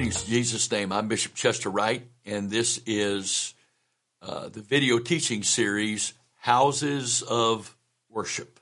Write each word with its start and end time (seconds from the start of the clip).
Greetings 0.00 0.24
in 0.24 0.30
Jesus' 0.30 0.70
name. 0.70 0.92
I'm 0.92 1.08
Bishop 1.08 1.34
Chester 1.34 1.68
Wright, 1.68 2.08
and 2.24 2.48
this 2.48 2.80
is 2.86 3.52
uh, 4.22 4.48
the 4.48 4.62
video 4.62 4.98
teaching 4.98 5.42
series, 5.42 6.14
Houses 6.36 7.20
of 7.20 7.76
Worship. 8.08 8.60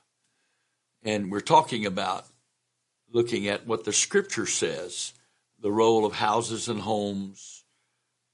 And 1.01 1.31
we're 1.31 1.39
talking 1.39 1.85
about 1.85 2.25
looking 3.09 3.47
at 3.47 3.65
what 3.65 3.85
the 3.85 3.93
scripture 3.93 4.45
says, 4.45 5.13
the 5.61 5.71
role 5.71 6.05
of 6.05 6.11
houses 6.11 6.67
and 6.67 6.81
homes 6.81 7.63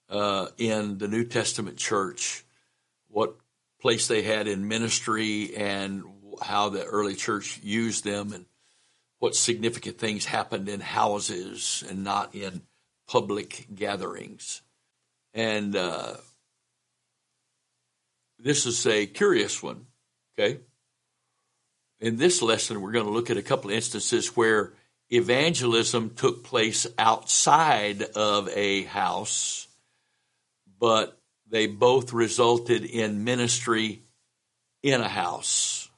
uh, 0.09 0.47
in 0.57 0.97
the 0.97 1.07
New 1.07 1.25
Testament 1.25 1.77
church, 1.77 2.43
what 3.07 3.35
place 3.81 4.07
they 4.07 4.23
had 4.23 4.47
in 4.47 4.67
ministry, 4.67 5.55
and 5.55 6.03
how 6.41 6.69
the 6.69 6.83
early 6.83 7.13
church 7.13 7.59
used 7.61 8.03
them, 8.03 8.33
and 8.33 8.47
what 9.19 9.35
significant 9.35 9.99
things 9.99 10.25
happened 10.25 10.67
in 10.67 10.79
houses 10.79 11.83
and 11.87 12.03
not 12.03 12.33
in 12.33 12.63
public 13.07 13.67
gatherings. 13.73 14.61
And 15.33 15.75
uh, 15.75 16.15
this 18.39 18.65
is 18.65 18.85
a 18.85 19.05
curious 19.05 19.61
one, 19.61 19.85
okay? 20.37 20.59
In 21.99 22.17
this 22.17 22.41
lesson, 22.41 22.81
we're 22.81 22.91
going 22.91 23.05
to 23.05 23.11
look 23.11 23.29
at 23.29 23.37
a 23.37 23.41
couple 23.41 23.69
of 23.69 23.75
instances 23.75 24.35
where 24.35 24.73
evangelism 25.09 26.11
took 26.11 26.43
place 26.43 26.87
outside 26.97 28.01
of 28.01 28.49
a 28.49 28.83
house, 28.83 29.67
but 30.79 31.19
they 31.49 31.67
both 31.67 32.11
resulted 32.13 32.85
in 32.85 33.23
ministry 33.23 34.03
in 34.83 35.01
a 35.01 35.07
house. 35.07 35.89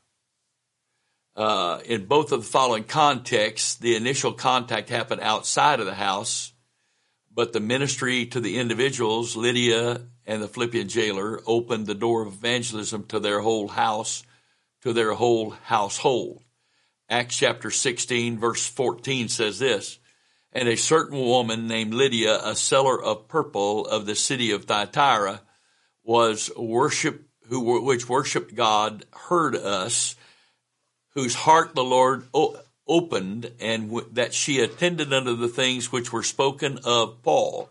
Uh, 1.36 1.80
in 1.86 2.05
both 2.05 2.31
of 2.31 2.42
the 2.42 2.49
following 2.49 2.83
contexts, 2.83 3.75
the 3.75 3.95
initial 3.95 4.33
contact 4.33 4.89
happened 4.89 5.21
outside 5.21 5.80
of 5.80 5.86
the 5.86 5.94
house, 5.94 6.52
but 7.38 7.53
the 7.53 7.59
ministry 7.59 8.25
to 8.25 8.39
the 8.39 8.57
individuals, 8.57 9.35
Lydia 9.35 10.02
and 10.25 10.41
the 10.41 10.47
Philippian 10.47 10.88
jailer, 10.88 11.39
opened 11.45 11.85
the 11.85 11.93
door 11.93 12.23
of 12.23 12.33
evangelism 12.33 13.03
to 13.03 13.19
their 13.19 13.41
whole 13.41 13.67
house, 13.67 14.23
to 14.81 14.91
their 14.91 15.13
whole 15.13 15.52
household. 15.52 16.41
Acts 17.08 17.38
chapter 17.38 17.69
16, 17.69 18.39
verse 18.39 18.65
14 18.65 19.30
says 19.30 19.59
this 19.59 19.99
And 20.52 20.67
a 20.67 20.75
certain 20.75 21.19
woman 21.19 21.67
named 21.67 21.93
Lydia, 21.93 22.39
a 22.43 22.55
seller 22.55 22.99
of 22.99 23.27
purple 23.27 23.85
of 23.85 24.08
the 24.08 24.15
city 24.15 24.49
of 24.49 24.65
Thyatira, 24.65 25.41
was 26.03 26.49
worship, 26.58 27.21
who, 27.49 27.83
which 27.83 28.09
worshiped 28.09 28.55
God, 28.55 29.05
heard 29.11 29.55
us, 29.55 30.15
whose 31.13 31.35
heart 31.35 31.75
the 31.75 31.83
Lord 31.83 32.25
oh, 32.33 32.59
opened 32.88 33.52
and 33.59 33.89
w- 33.89 34.07
that 34.13 34.33
she 34.33 34.59
attended 34.59 35.13
unto 35.13 35.35
the 35.35 35.47
things 35.47 35.91
which 35.91 36.11
were 36.11 36.23
spoken 36.23 36.80
of 36.83 37.21
Paul. 37.23 37.69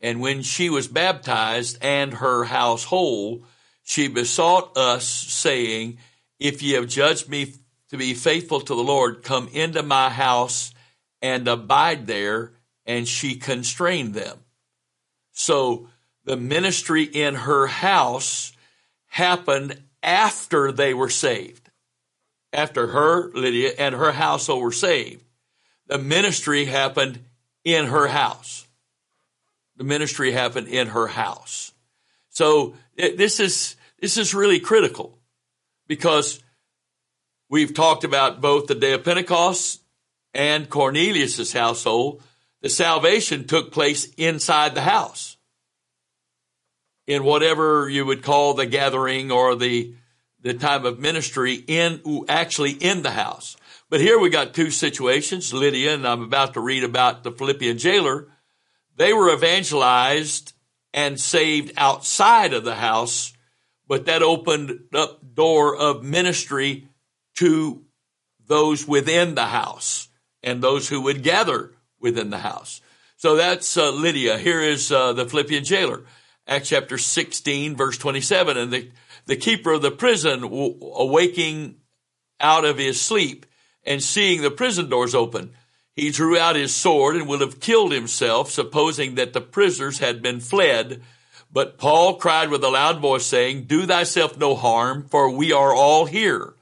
And 0.00 0.20
when 0.20 0.42
she 0.42 0.70
was 0.70 0.88
baptized 0.88 1.78
and 1.80 2.14
her 2.14 2.44
household, 2.44 3.44
she 3.82 4.08
besought 4.08 4.76
us 4.76 5.06
saying, 5.06 5.98
if 6.38 6.62
ye 6.62 6.72
have 6.72 6.88
judged 6.88 7.28
me 7.28 7.54
to 7.90 7.96
be 7.96 8.14
faithful 8.14 8.60
to 8.60 8.74
the 8.74 8.82
Lord, 8.82 9.22
come 9.22 9.48
into 9.52 9.82
my 9.82 10.10
house 10.10 10.72
and 11.20 11.46
abide 11.46 12.06
there. 12.06 12.52
And 12.84 13.06
she 13.06 13.36
constrained 13.36 14.14
them. 14.14 14.38
So 15.30 15.88
the 16.24 16.36
ministry 16.36 17.04
in 17.04 17.34
her 17.34 17.68
house 17.68 18.52
happened 19.06 19.80
after 20.02 20.72
they 20.72 20.92
were 20.92 21.08
saved 21.08 21.61
after 22.52 22.88
her, 22.88 23.30
Lydia, 23.32 23.72
and 23.78 23.94
her 23.94 24.12
household 24.12 24.62
were 24.62 24.72
saved. 24.72 25.24
The 25.86 25.98
ministry 25.98 26.64
happened 26.64 27.20
in 27.64 27.86
her 27.86 28.08
house. 28.08 28.66
The 29.76 29.84
ministry 29.84 30.32
happened 30.32 30.68
in 30.68 30.88
her 30.88 31.06
house. 31.06 31.72
So 32.30 32.74
it, 32.96 33.16
this 33.16 33.40
is, 33.40 33.76
this 34.00 34.16
is 34.16 34.34
really 34.34 34.60
critical 34.60 35.18
because 35.86 36.42
we've 37.48 37.74
talked 37.74 38.04
about 38.04 38.40
both 38.40 38.66
the 38.66 38.74
day 38.74 38.92
of 38.92 39.04
Pentecost 39.04 39.82
and 40.34 40.68
Cornelius's 40.68 41.52
household. 41.52 42.22
The 42.60 42.68
salvation 42.68 43.46
took 43.46 43.72
place 43.72 44.06
inside 44.16 44.74
the 44.74 44.82
house 44.82 45.36
in 47.06 47.24
whatever 47.24 47.88
you 47.88 48.06
would 48.06 48.22
call 48.22 48.54
the 48.54 48.66
gathering 48.66 49.30
or 49.30 49.56
the 49.56 49.94
the 50.42 50.54
time 50.54 50.84
of 50.84 50.98
ministry 50.98 51.54
in, 51.54 52.00
actually 52.28 52.72
in 52.72 53.02
the 53.02 53.12
house. 53.12 53.56
But 53.88 54.00
here 54.00 54.18
we 54.18 54.30
got 54.30 54.54
two 54.54 54.70
situations. 54.70 55.52
Lydia, 55.52 55.94
and 55.94 56.06
I'm 56.06 56.22
about 56.22 56.54
to 56.54 56.60
read 56.60 56.84
about 56.84 57.22
the 57.22 57.32
Philippian 57.32 57.78
jailer. 57.78 58.28
They 58.96 59.12
were 59.12 59.32
evangelized 59.32 60.52
and 60.92 61.18
saved 61.18 61.72
outside 61.76 62.52
of 62.52 62.64
the 62.64 62.74
house, 62.74 63.32
but 63.86 64.06
that 64.06 64.22
opened 64.22 64.80
up 64.92 65.20
door 65.34 65.76
of 65.76 66.02
ministry 66.02 66.88
to 67.36 67.84
those 68.46 68.86
within 68.86 69.34
the 69.34 69.46
house 69.46 70.08
and 70.42 70.62
those 70.62 70.88
who 70.88 71.02
would 71.02 71.22
gather 71.22 71.72
within 72.00 72.30
the 72.30 72.38
house. 72.38 72.80
So 73.16 73.36
that's 73.36 73.76
uh, 73.76 73.90
Lydia. 73.92 74.36
Here 74.38 74.60
is 74.60 74.90
uh, 74.90 75.12
the 75.12 75.26
Philippian 75.26 75.64
jailer. 75.64 76.02
Acts 76.46 76.70
chapter 76.70 76.98
16, 76.98 77.76
verse 77.76 77.96
27. 77.96 78.56
And 78.56 78.72
the 78.72 78.90
the 79.26 79.36
keeper 79.36 79.72
of 79.72 79.82
the 79.82 79.90
prison 79.90 80.42
awaking 80.44 81.76
out 82.40 82.64
of 82.64 82.78
his 82.78 83.00
sleep 83.00 83.46
and 83.84 84.02
seeing 84.02 84.42
the 84.42 84.50
prison 84.50 84.88
doors 84.88 85.14
open. 85.14 85.52
He 85.94 86.10
drew 86.10 86.38
out 86.38 86.56
his 86.56 86.74
sword 86.74 87.16
and 87.16 87.28
would 87.28 87.40
have 87.40 87.60
killed 87.60 87.92
himself, 87.92 88.50
supposing 88.50 89.16
that 89.16 89.32
the 89.32 89.40
prisoners 89.40 89.98
had 89.98 90.22
been 90.22 90.40
fled. 90.40 91.02
But 91.52 91.76
Paul 91.76 92.16
cried 92.16 92.48
with 92.48 92.64
a 92.64 92.70
loud 92.70 93.00
voice, 93.00 93.26
saying, 93.26 93.64
Do 93.64 93.84
thyself 93.84 94.38
no 94.38 94.54
harm, 94.54 95.06
for 95.08 95.30
we 95.30 95.52
are 95.52 95.74
all 95.74 96.06
here. 96.06 96.54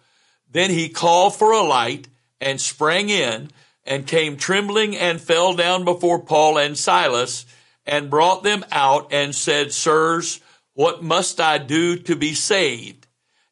Then 0.51 0.71
he 0.71 0.89
called 0.89 1.37
for 1.37 1.53
a 1.53 1.63
light 1.63 2.09
and 2.41 2.61
sprang 2.61 3.09
in 3.09 3.51
and 3.85 4.07
came 4.07 4.37
trembling 4.37 4.97
and 4.97 5.21
fell 5.21 5.55
down 5.55 5.85
before 5.85 6.23
Paul 6.23 6.59
and 6.59 6.77
Silas 6.77 7.47
and 7.87 8.11
brought 8.11 8.43
them 8.43 8.65
out 8.73 9.13
and 9.13 9.35
said, 9.35 9.73
Sirs, 9.73 10.41
what 10.81 11.03
must 11.03 11.43
I 11.43 11.59
do 11.59 11.95
to 11.95 12.17
be 12.17 12.33
saved? 12.33 13.07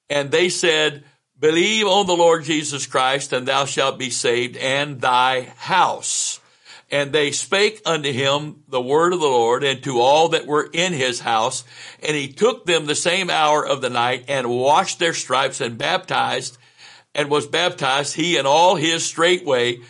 And 0.08 0.30
they 0.30 0.48
said, 0.48 1.04
Believe 1.38 1.86
on 1.86 2.06
the 2.06 2.16
Lord 2.16 2.44
Jesus 2.44 2.86
Christ, 2.86 3.34
and 3.34 3.46
thou 3.46 3.66
shalt 3.66 3.98
be 3.98 4.08
saved, 4.08 4.56
and 4.56 4.98
thy 4.98 5.42
house. 5.58 6.40
And 6.90 7.12
they 7.12 7.32
spake 7.32 7.82
unto 7.84 8.10
him 8.10 8.62
the 8.66 8.80
word 8.80 9.12
of 9.12 9.20
the 9.20 9.26
Lord, 9.26 9.62
and 9.62 9.82
to 9.82 10.00
all 10.00 10.30
that 10.30 10.46
were 10.46 10.70
in 10.72 10.94
his 10.94 11.20
house. 11.20 11.64
And 12.02 12.16
he 12.16 12.32
took 12.32 12.64
them 12.64 12.86
the 12.86 12.94
same 12.94 13.28
hour 13.28 13.62
of 13.62 13.82
the 13.82 13.90
night, 13.90 14.24
and 14.28 14.48
washed 14.48 14.98
their 14.98 15.12
stripes, 15.12 15.60
and 15.60 15.76
baptized, 15.76 16.56
and 17.14 17.28
was 17.28 17.46
baptized, 17.46 18.14
he 18.14 18.38
and 18.38 18.46
all 18.46 18.76
his 18.76 19.04
straightway. 19.04 19.80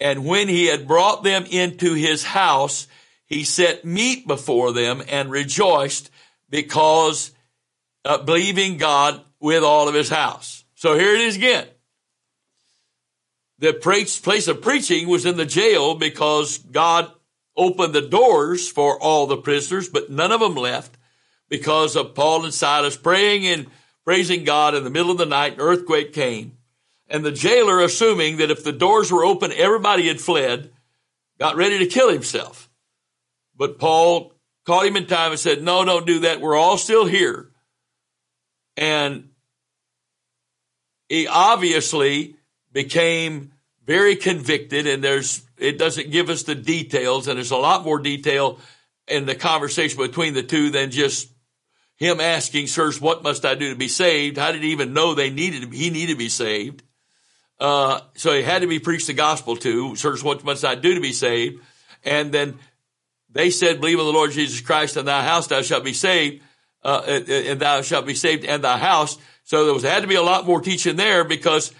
And 0.00 0.26
when 0.26 0.48
he 0.48 0.66
had 0.66 0.88
brought 0.88 1.22
them 1.22 1.44
into 1.48 1.94
his 1.94 2.24
house, 2.24 2.88
he 3.24 3.44
set 3.44 3.84
meat 3.84 4.26
before 4.26 4.72
them, 4.72 5.00
and 5.08 5.30
rejoiced, 5.30 6.10
because 6.52 7.32
uh, 8.04 8.18
believing 8.18 8.76
God 8.76 9.20
with 9.40 9.64
all 9.64 9.88
of 9.88 9.94
his 9.94 10.10
house. 10.10 10.64
So 10.74 10.96
here 10.96 11.14
it 11.14 11.22
is 11.22 11.36
again. 11.36 11.66
The 13.58 13.72
place 13.72 14.48
of 14.48 14.60
preaching 14.60 15.08
was 15.08 15.24
in 15.24 15.36
the 15.36 15.46
jail 15.46 15.94
because 15.94 16.58
God 16.58 17.10
opened 17.56 17.94
the 17.94 18.02
doors 18.02 18.68
for 18.68 19.00
all 19.00 19.26
the 19.26 19.36
prisoners, 19.36 19.88
but 19.88 20.10
none 20.10 20.30
of 20.30 20.40
them 20.40 20.54
left 20.54 20.96
because 21.48 21.96
of 21.96 22.14
Paul 22.14 22.44
and 22.44 22.52
Silas 22.52 22.96
praying 22.96 23.46
and 23.46 23.66
praising 24.04 24.44
God 24.44 24.74
in 24.74 24.84
the 24.84 24.90
middle 24.90 25.10
of 25.10 25.18
the 25.18 25.26
night. 25.26 25.54
An 25.54 25.60
earthquake 25.60 26.12
came 26.12 26.58
and 27.08 27.24
the 27.24 27.32
jailer, 27.32 27.80
assuming 27.80 28.38
that 28.38 28.50
if 28.50 28.64
the 28.64 28.72
doors 28.72 29.10
were 29.10 29.24
open, 29.24 29.52
everybody 29.52 30.08
had 30.08 30.20
fled, 30.20 30.70
got 31.38 31.56
ready 31.56 31.78
to 31.78 31.86
kill 31.86 32.10
himself. 32.10 32.68
But 33.56 33.78
Paul 33.78 34.31
caught 34.64 34.86
him 34.86 34.96
in 34.96 35.06
time 35.06 35.32
and 35.32 35.40
said, 35.40 35.62
no, 35.62 35.84
don't 35.84 36.06
do 36.06 36.20
that. 36.20 36.40
We're 36.40 36.56
all 36.56 36.76
still 36.76 37.06
here. 37.06 37.50
And 38.76 39.30
he 41.08 41.26
obviously 41.26 42.36
became 42.72 43.52
very 43.84 44.16
convicted 44.16 44.86
and 44.86 45.02
there's, 45.02 45.42
it 45.58 45.78
doesn't 45.78 46.10
give 46.10 46.30
us 46.30 46.44
the 46.44 46.54
details 46.54 47.28
and 47.28 47.36
there's 47.36 47.50
a 47.50 47.56
lot 47.56 47.84
more 47.84 47.98
detail 47.98 48.58
in 49.08 49.26
the 49.26 49.34
conversation 49.34 49.98
between 49.98 50.34
the 50.34 50.42
two 50.42 50.70
than 50.70 50.90
just 50.90 51.28
him 51.96 52.20
asking, 52.20 52.66
sirs, 52.66 53.00
what 53.00 53.22
must 53.22 53.44
I 53.44 53.54
do 53.54 53.70
to 53.70 53.76
be 53.76 53.88
saved? 53.88 54.38
How 54.38 54.52
did 54.52 54.62
he 54.62 54.72
even 54.72 54.92
know 54.92 55.14
they 55.14 55.30
needed, 55.30 55.72
he 55.72 55.90
needed 55.90 56.12
to 56.12 56.18
be 56.18 56.28
saved? 56.28 56.82
Uh, 57.60 58.00
so 58.14 58.32
he 58.32 58.42
had 58.42 58.62
to 58.62 58.68
be 58.68 58.78
preached 58.78 59.06
the 59.06 59.12
gospel 59.12 59.56
to, 59.56 59.94
sirs, 59.96 60.24
what 60.24 60.42
must 60.44 60.64
I 60.64 60.74
do 60.74 60.94
to 60.94 61.00
be 61.00 61.12
saved? 61.12 61.62
And 62.04 62.32
then 62.32 62.58
they 63.32 63.50
said, 63.50 63.80
believe 63.80 63.98
in 63.98 64.04
the 64.04 64.12
Lord 64.12 64.32
Jesus 64.32 64.60
Christ 64.60 64.96
and 64.96 65.08
thy 65.08 65.22
house 65.22 65.46
thou 65.46 65.62
shalt 65.62 65.84
be 65.84 65.92
saved, 65.92 66.42
uh, 66.84 67.02
and 67.06 67.60
thou 67.60 67.82
shalt 67.82 68.06
be 68.06 68.14
saved 68.14 68.44
and 68.44 68.62
thy 68.62 68.78
house. 68.78 69.18
So 69.44 69.64
there 69.64 69.74
was, 69.74 69.82
had 69.82 70.02
to 70.02 70.08
be 70.08 70.14
a 70.14 70.22
lot 70.22 70.46
more 70.46 70.60
teaching 70.60 70.96
there 70.96 71.24
because 71.24 71.72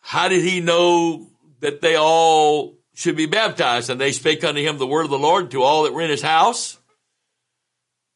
how 0.00 0.28
did 0.28 0.42
he 0.42 0.60
know 0.60 1.26
that 1.60 1.80
they 1.80 1.96
all 1.96 2.78
should 2.94 3.16
be 3.16 3.26
baptized. 3.26 3.90
And 3.90 4.00
they 4.00 4.12
spake 4.12 4.44
unto 4.44 4.62
him 4.62 4.78
the 4.78 4.86
word 4.86 5.04
of 5.04 5.10
the 5.10 5.18
Lord 5.18 5.50
to 5.50 5.62
all 5.62 5.82
that 5.82 5.92
were 5.92 6.02
in 6.02 6.10
his 6.10 6.22
house, 6.22 6.78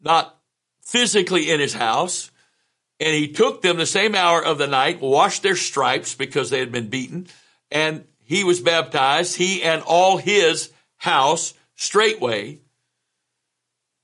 not 0.01 0.39
physically 0.83 1.51
in 1.51 1.61
his 1.61 1.75
house. 1.75 2.31
And 3.01 3.15
he 3.15 3.29
took 3.29 3.63
them 3.63 3.77
the 3.77 3.87
same 3.87 4.15
hour 4.15 4.43
of 4.43 4.59
the 4.59 4.67
night, 4.67 5.01
washed 5.01 5.43
their 5.43 5.57
stripes 5.57 6.15
because 6.15 6.51
they 6.51 6.59
had 6.59 6.73
been 6.73 6.89
beaten, 6.89 7.29
and 7.71 8.05
he 8.25 8.43
was 8.45 8.61
baptized, 8.61 9.37
he 9.37 9.63
and 9.63 9.83
all 9.83 10.17
his 10.17 10.73
house 10.97 11.55
straightway. 11.79 12.59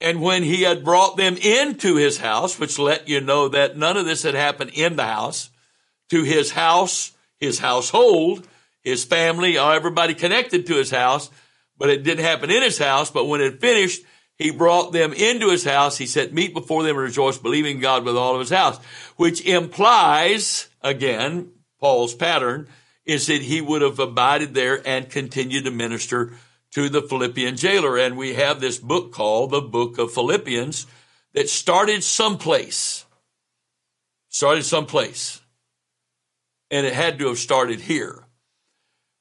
And 0.01 0.23
when 0.23 0.43
he 0.43 0.63
had 0.63 0.85
brought 0.85 1.17
them 1.17 1.37
into 1.37 1.97
his 1.97 2.19
house, 2.19 2.59
which 2.59 2.79
let 2.79 3.09
you 3.09 3.21
know 3.21 3.49
that 3.49 3.77
none 3.77 3.97
of 3.97 4.07
this 4.07 4.23
had 4.23 4.35
happened 4.35 4.71
in 4.75 4.97
the 4.97 5.05
house, 5.05 5.51
to 6.11 6.23
his 6.23 6.53
house, 6.53 7.13
his 7.39 7.59
household, 7.59 8.47
his 8.83 9.05
family, 9.05 9.59
uh, 9.59 9.71
everybody 9.71 10.15
connected 10.15 10.67
to 10.67 10.75
his 10.75 10.91
house, 10.91 11.31
but 11.77 11.91
it 11.91 12.05
didn't 12.05 12.25
happen 12.25 12.51
in 12.51 12.63
his 12.63 12.79
house. 12.79 13.11
But 13.11 13.27
when 13.27 13.41
it 13.41 13.61
finished, 13.61 14.03
he 14.37 14.51
brought 14.51 14.93
them 14.93 15.13
into 15.13 15.51
his 15.51 15.65
house. 15.65 15.97
He 15.97 16.07
set 16.07 16.33
meat 16.33 16.55
before 16.55 16.83
them 16.83 16.97
and 16.97 17.05
rejoiced, 17.05 17.43
believing 17.43 17.81
God 17.81 18.05
with 18.05 18.17
all 18.17 18.35
of 18.35 18.41
his 18.41 18.51
house, 18.51 18.79
which 19.17 19.45
implies, 19.45 20.69
again, 20.83 21.53
Paul's 21.81 22.15
pattern 22.15 22.69
is 23.05 23.27
that 23.27 23.43
he 23.43 23.61
would 23.61 23.83
have 23.83 23.99
abided 23.99 24.55
there 24.55 24.87
and 24.87 25.11
continued 25.11 25.65
to 25.65 25.71
minister 25.71 26.33
to 26.75 26.89
the 26.89 27.03
Philippian 27.03 27.57
jailer. 27.57 27.97
And 27.97 28.17
we 28.17 28.35
have 28.35 28.61
this 28.61 28.79
book 28.79 29.13
called 29.13 29.51
the 29.51 29.61
Book 29.61 29.99
of 29.99 30.13
Philippians 30.13 30.87
that 31.33 31.49
started 31.49 32.05
someplace. 32.05 33.05
Started 34.29 34.65
someplace. 34.65 35.41
And 36.71 36.87
it 36.87 36.93
had 36.93 37.19
to 37.19 37.29
have 37.29 37.39
started 37.39 37.81
here. 37.81 38.25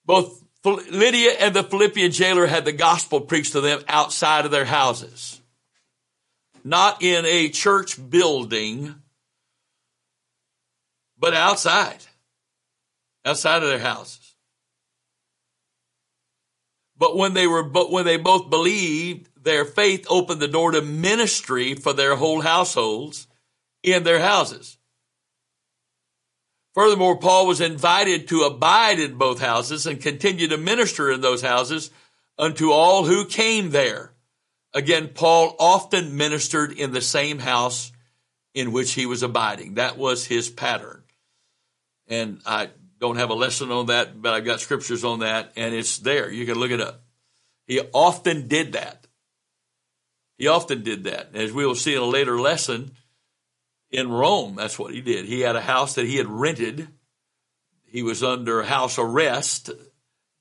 Both 0.05 0.43
Lydia 0.65 1.31
and 1.39 1.53
the 1.53 1.63
Philippian 1.63 2.11
jailer 2.11 2.47
had 2.47 2.65
the 2.65 2.71
gospel 2.71 3.21
preached 3.21 3.51
to 3.51 3.61
them 3.61 3.81
outside 3.87 4.45
of 4.45 4.51
their 4.51 4.65
houses. 4.65 5.41
Not 6.63 7.03
in 7.03 7.25
a 7.25 7.49
church 7.49 7.97
building, 8.09 8.95
but 11.19 11.33
outside. 11.33 11.99
Outside 13.25 13.61
of 13.61 13.69
their 13.69 13.79
houses. 13.79 14.22
But 17.03 17.17
when 17.17 17.33
they 17.33 17.47
were, 17.47 17.63
but 17.63 17.91
when 17.91 18.05
they 18.05 18.15
both 18.15 18.49
believed, 18.49 19.27
their 19.35 19.65
faith 19.65 20.07
opened 20.09 20.39
the 20.39 20.47
door 20.47 20.71
to 20.71 20.81
ministry 20.81 21.75
for 21.75 21.91
their 21.91 22.15
whole 22.15 22.39
households 22.39 23.27
in 23.83 24.03
their 24.03 24.21
houses. 24.21 24.77
Furthermore, 26.73 27.17
Paul 27.19 27.45
was 27.45 27.59
invited 27.59 28.29
to 28.29 28.43
abide 28.43 29.01
in 29.01 29.17
both 29.17 29.41
houses 29.41 29.85
and 29.85 29.99
continue 29.99 30.47
to 30.47 30.57
minister 30.57 31.11
in 31.11 31.19
those 31.19 31.41
houses 31.41 31.91
unto 32.39 32.71
all 32.71 33.03
who 33.03 33.25
came 33.25 33.71
there. 33.71 34.13
Again, 34.73 35.09
Paul 35.09 35.57
often 35.59 36.15
ministered 36.15 36.71
in 36.71 36.93
the 36.93 37.01
same 37.01 37.39
house 37.39 37.91
in 38.53 38.71
which 38.71 38.93
he 38.93 39.05
was 39.05 39.23
abiding. 39.23 39.73
That 39.73 39.97
was 39.97 40.25
his 40.25 40.49
pattern. 40.49 41.03
And 42.07 42.39
I 42.45 42.69
don't 43.03 43.17
have 43.17 43.31
a 43.31 43.35
lesson 43.35 43.69
on 43.69 43.87
that, 43.87 44.21
but 44.21 44.33
I've 44.33 44.45
got 44.45 44.61
scriptures 44.61 45.03
on 45.03 45.19
that, 45.19 45.51
and 45.57 45.75
it's 45.75 45.97
there. 45.97 46.31
You 46.31 46.45
can 46.45 46.55
look 46.55 46.71
it 46.71 46.79
up. 46.79 47.01
He 47.67 47.81
often 47.91 48.47
did 48.47 48.73
that. 48.73 49.07
He 50.37 50.47
often 50.47 50.83
did 50.83 51.03
that. 51.03 51.35
As 51.35 51.51
we 51.51 51.65
will 51.65 51.75
see 51.75 51.95
in 51.95 52.01
a 52.01 52.05
later 52.05 52.39
lesson, 52.39 52.91
in 53.91 54.09
Rome. 54.09 54.55
That's 54.55 54.79
what 54.79 54.93
he 54.93 55.01
did. 55.01 55.25
He 55.25 55.41
had 55.41 55.57
a 55.57 55.61
house 55.61 55.95
that 55.95 56.05
he 56.05 56.15
had 56.15 56.27
rented. 56.27 56.87
He 57.83 58.03
was 58.03 58.23
under 58.23 58.63
house 58.63 58.97
arrest. 58.97 59.69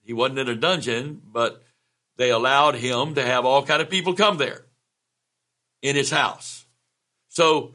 He 0.04 0.12
wasn't 0.12 0.38
in 0.38 0.48
a 0.48 0.54
dungeon, 0.54 1.20
but 1.24 1.64
they 2.16 2.30
allowed 2.30 2.76
him 2.76 3.16
to 3.16 3.26
have 3.26 3.44
all 3.44 3.66
kind 3.66 3.82
of 3.82 3.90
people 3.90 4.14
come 4.14 4.36
there 4.36 4.66
in 5.82 5.96
his 5.96 6.12
house. 6.12 6.64
So 7.28 7.74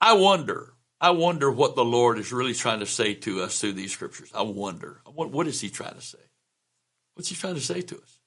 I 0.00 0.14
wonder, 0.14 0.74
I 1.00 1.10
wonder 1.10 1.50
what 1.50 1.76
the 1.76 1.84
Lord 1.84 2.18
is 2.18 2.32
really 2.32 2.54
trying 2.54 2.80
to 2.80 2.86
say 2.86 3.14
to 3.14 3.42
us 3.42 3.60
through 3.60 3.74
these 3.74 3.92
scriptures. 3.92 4.30
I 4.34 4.42
wonder, 4.42 5.00
what, 5.04 5.30
what 5.30 5.46
is 5.46 5.60
he 5.60 5.70
trying 5.70 5.94
to 5.94 6.00
say? 6.00 6.18
What's 7.14 7.28
he 7.28 7.36
trying 7.36 7.54
to 7.54 7.60
say 7.60 7.82
to 7.82 7.96
us? 7.96 8.18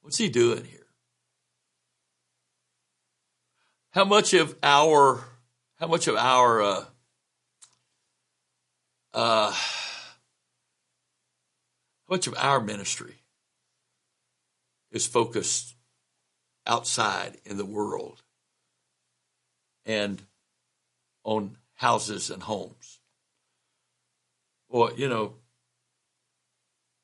What's 0.00 0.18
he 0.18 0.28
doing 0.28 0.64
here? 0.64 0.86
How 3.92 4.04
much 4.04 4.34
of 4.34 4.56
our 4.62 5.24
how 5.78 5.86
much 5.86 6.06
of 6.06 6.16
our 6.16 6.62
uh, 6.62 6.84
uh, 9.12 9.50
how 9.50 9.56
much 12.08 12.26
of 12.26 12.34
our 12.36 12.60
ministry 12.60 13.14
is 14.90 15.06
focused 15.06 15.74
outside 16.66 17.38
in 17.44 17.56
the 17.56 17.64
world 17.64 18.22
and 19.84 20.22
on 21.24 21.56
houses 21.74 22.30
and 22.30 22.42
homes? 22.42 23.00
Well, 24.68 24.92
you 24.96 25.08
know, 25.08 25.34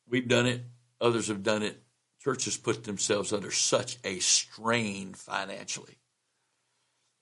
we've 0.08 0.28
done 0.28 0.46
it, 0.46 0.62
others 1.00 1.28
have 1.28 1.42
done 1.42 1.62
it. 1.62 1.82
Churches 2.20 2.56
put 2.56 2.84
themselves 2.84 3.32
under 3.32 3.50
such 3.52 3.98
a 4.04 4.18
strain 4.18 5.14
financially 5.14 5.98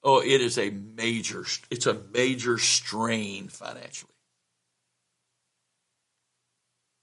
Oh, 0.04 0.20
it 0.20 0.42
is 0.42 0.58
a 0.58 0.68
major, 0.68 1.46
it's 1.70 1.86
a 1.86 2.02
major 2.12 2.58
strain 2.58 3.48
financially. 3.48 4.12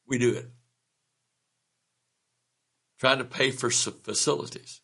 We 0.06 0.20
do 0.20 0.36
it. 0.36 0.48
Trying 3.00 3.18
to 3.18 3.24
pay 3.24 3.50
for 3.50 3.72
facilities. 3.72 4.82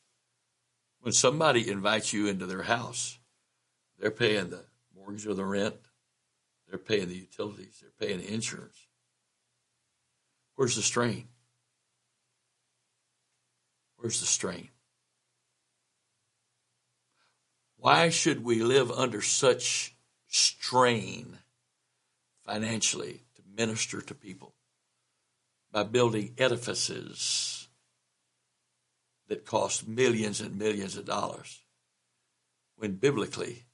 When 1.01 1.13
somebody 1.13 1.69
invites 1.69 2.11
you 2.11 2.25
into 2.25 2.47
their 2.47 2.63
house, 2.63 3.19
they're 3.99 4.09
paying 4.09 4.49
the 4.49 4.65
mortgage 5.07 5.25
or 5.25 5.33
the 5.33 5.45
rent, 5.45 5.75
they're 6.67 6.77
paying 6.77 7.07
the 7.07 7.15
utilities, 7.15 7.81
they're 7.81 8.07
paying 8.07 8.19
the 8.19 8.33
insurance. 8.33 8.87
Where's 10.55 10.75
the 10.75 10.81
strain? 10.81 11.29
Where's 13.95 14.19
the 14.19 14.25
strain? 14.25 14.69
Why 17.77 18.09
should 18.09 18.43
we 18.43 18.63
live 18.63 18.91
under 18.91 19.21
such 19.21 19.95
strain 20.27 21.37
financially 22.45 23.21
to 23.35 23.41
minister 23.55 24.01
to 24.01 24.13
people 24.13 24.55
by 25.71 25.83
building 25.83 26.33
edifices 26.37 27.69
that 29.29 29.45
cost 29.45 29.87
millions 29.87 30.41
and 30.41 30.57
millions 30.57 30.97
of 30.97 31.05
dollars 31.05 31.61
when 32.75 32.93
biblically 32.95 33.66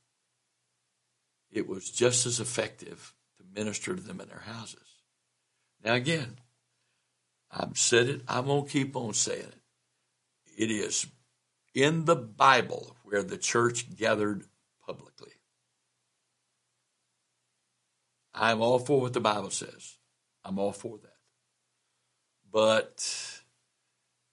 it 1.53 1.67
was 1.67 1.89
just 1.89 2.25
as 2.25 2.39
effective 2.39 3.13
to 3.38 3.43
minister 3.53 3.95
to 3.95 4.01
them 4.01 4.19
in 4.19 4.27
their 4.27 4.43
houses? 4.45 4.79
Now, 5.83 5.93
again, 5.93 6.39
I've 7.51 7.77
said 7.77 8.07
it, 8.07 8.22
I'm 8.27 8.45
going 8.45 8.65
to 8.65 8.72
keep 8.72 8.95
on 8.95 9.13
saying 9.13 9.41
it. 9.41 9.62
It 10.57 10.72
is 10.72 11.07
in 11.74 12.05
the 12.05 12.15
Bible 12.15 12.95
where 13.03 13.24
the 13.24 13.38
church 13.38 13.95
gathered 13.95 14.45
publicly. 14.86 15.31
I'm 18.33 18.62
all 18.62 18.79
for 18.79 19.01
what 19.01 19.13
the 19.13 19.19
Bible 19.19 19.51
says. 19.51 19.98
I'm 20.43 20.57
all 20.57 20.72
for 20.72 20.98
that. 20.98 21.10
But 22.51 23.41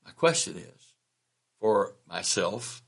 my 0.04 0.10
question 0.12 0.56
is 0.56 0.94
for 1.60 1.94
myself 2.08 2.82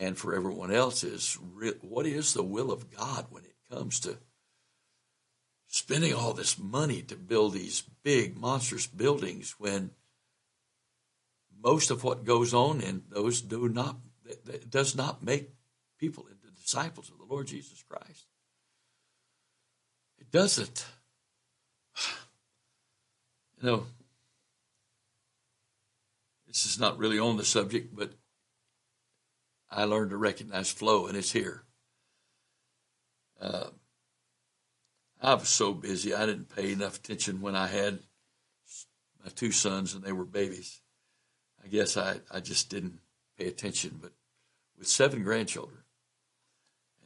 and 0.00 0.16
for 0.16 0.34
everyone 0.34 0.72
else 0.72 1.04
is 1.04 1.34
what 1.82 2.06
is 2.06 2.32
the 2.32 2.42
will 2.42 2.72
of 2.72 2.90
God 2.90 3.26
when 3.28 3.44
it 3.44 3.54
comes 3.70 4.00
to 4.00 4.16
spending 5.68 6.14
all 6.14 6.32
this 6.32 6.58
money 6.58 7.02
to 7.02 7.14
build 7.14 7.52
these 7.52 7.82
big 8.02 8.36
monstrous 8.36 8.86
buildings 8.86 9.54
when 9.58 9.90
most 11.62 11.90
of 11.90 12.02
what 12.02 12.24
goes 12.24 12.54
on 12.54 12.80
in 12.80 13.02
those 13.10 13.42
do 13.42 13.68
not 13.68 13.96
does 14.68 14.96
not 14.96 15.22
make 15.22 15.50
people 15.98 16.24
into 16.30 16.50
disciples 16.60 17.10
of 17.10 17.18
the 17.18 17.32
Lord 17.32 17.46
Jesus 17.46 17.82
Christ. 17.82 18.26
It 20.18 20.32
doesn't. 20.32 20.86
You 23.62 23.68
know, 23.68 23.86
this 26.46 26.64
is 26.64 26.80
not 26.80 26.96
really 26.96 27.18
on 27.18 27.36
the 27.36 27.44
subject, 27.44 27.94
but 27.94 28.14
I 29.70 29.84
learned 29.84 30.10
to 30.10 30.16
recognize 30.16 30.70
flow, 30.70 31.06
and 31.06 31.16
it's 31.16 31.32
here. 31.32 31.64
Uh, 33.40 33.70
I 35.22 35.34
was 35.34 35.48
so 35.48 35.74
busy, 35.74 36.14
I 36.14 36.26
didn't 36.26 36.54
pay 36.54 36.72
enough 36.72 36.96
attention 36.96 37.40
when 37.40 37.54
I 37.54 37.66
had 37.66 38.00
my 39.22 39.30
two 39.34 39.52
sons 39.52 39.94
and 39.94 40.02
they 40.02 40.12
were 40.12 40.24
babies. 40.24 40.80
I 41.62 41.68
guess 41.68 41.96
I, 41.96 42.16
I 42.30 42.40
just 42.40 42.70
didn't 42.70 43.00
pay 43.38 43.46
attention, 43.46 43.98
but 44.00 44.12
with 44.78 44.88
seven 44.88 45.22
grandchildren, 45.22 45.80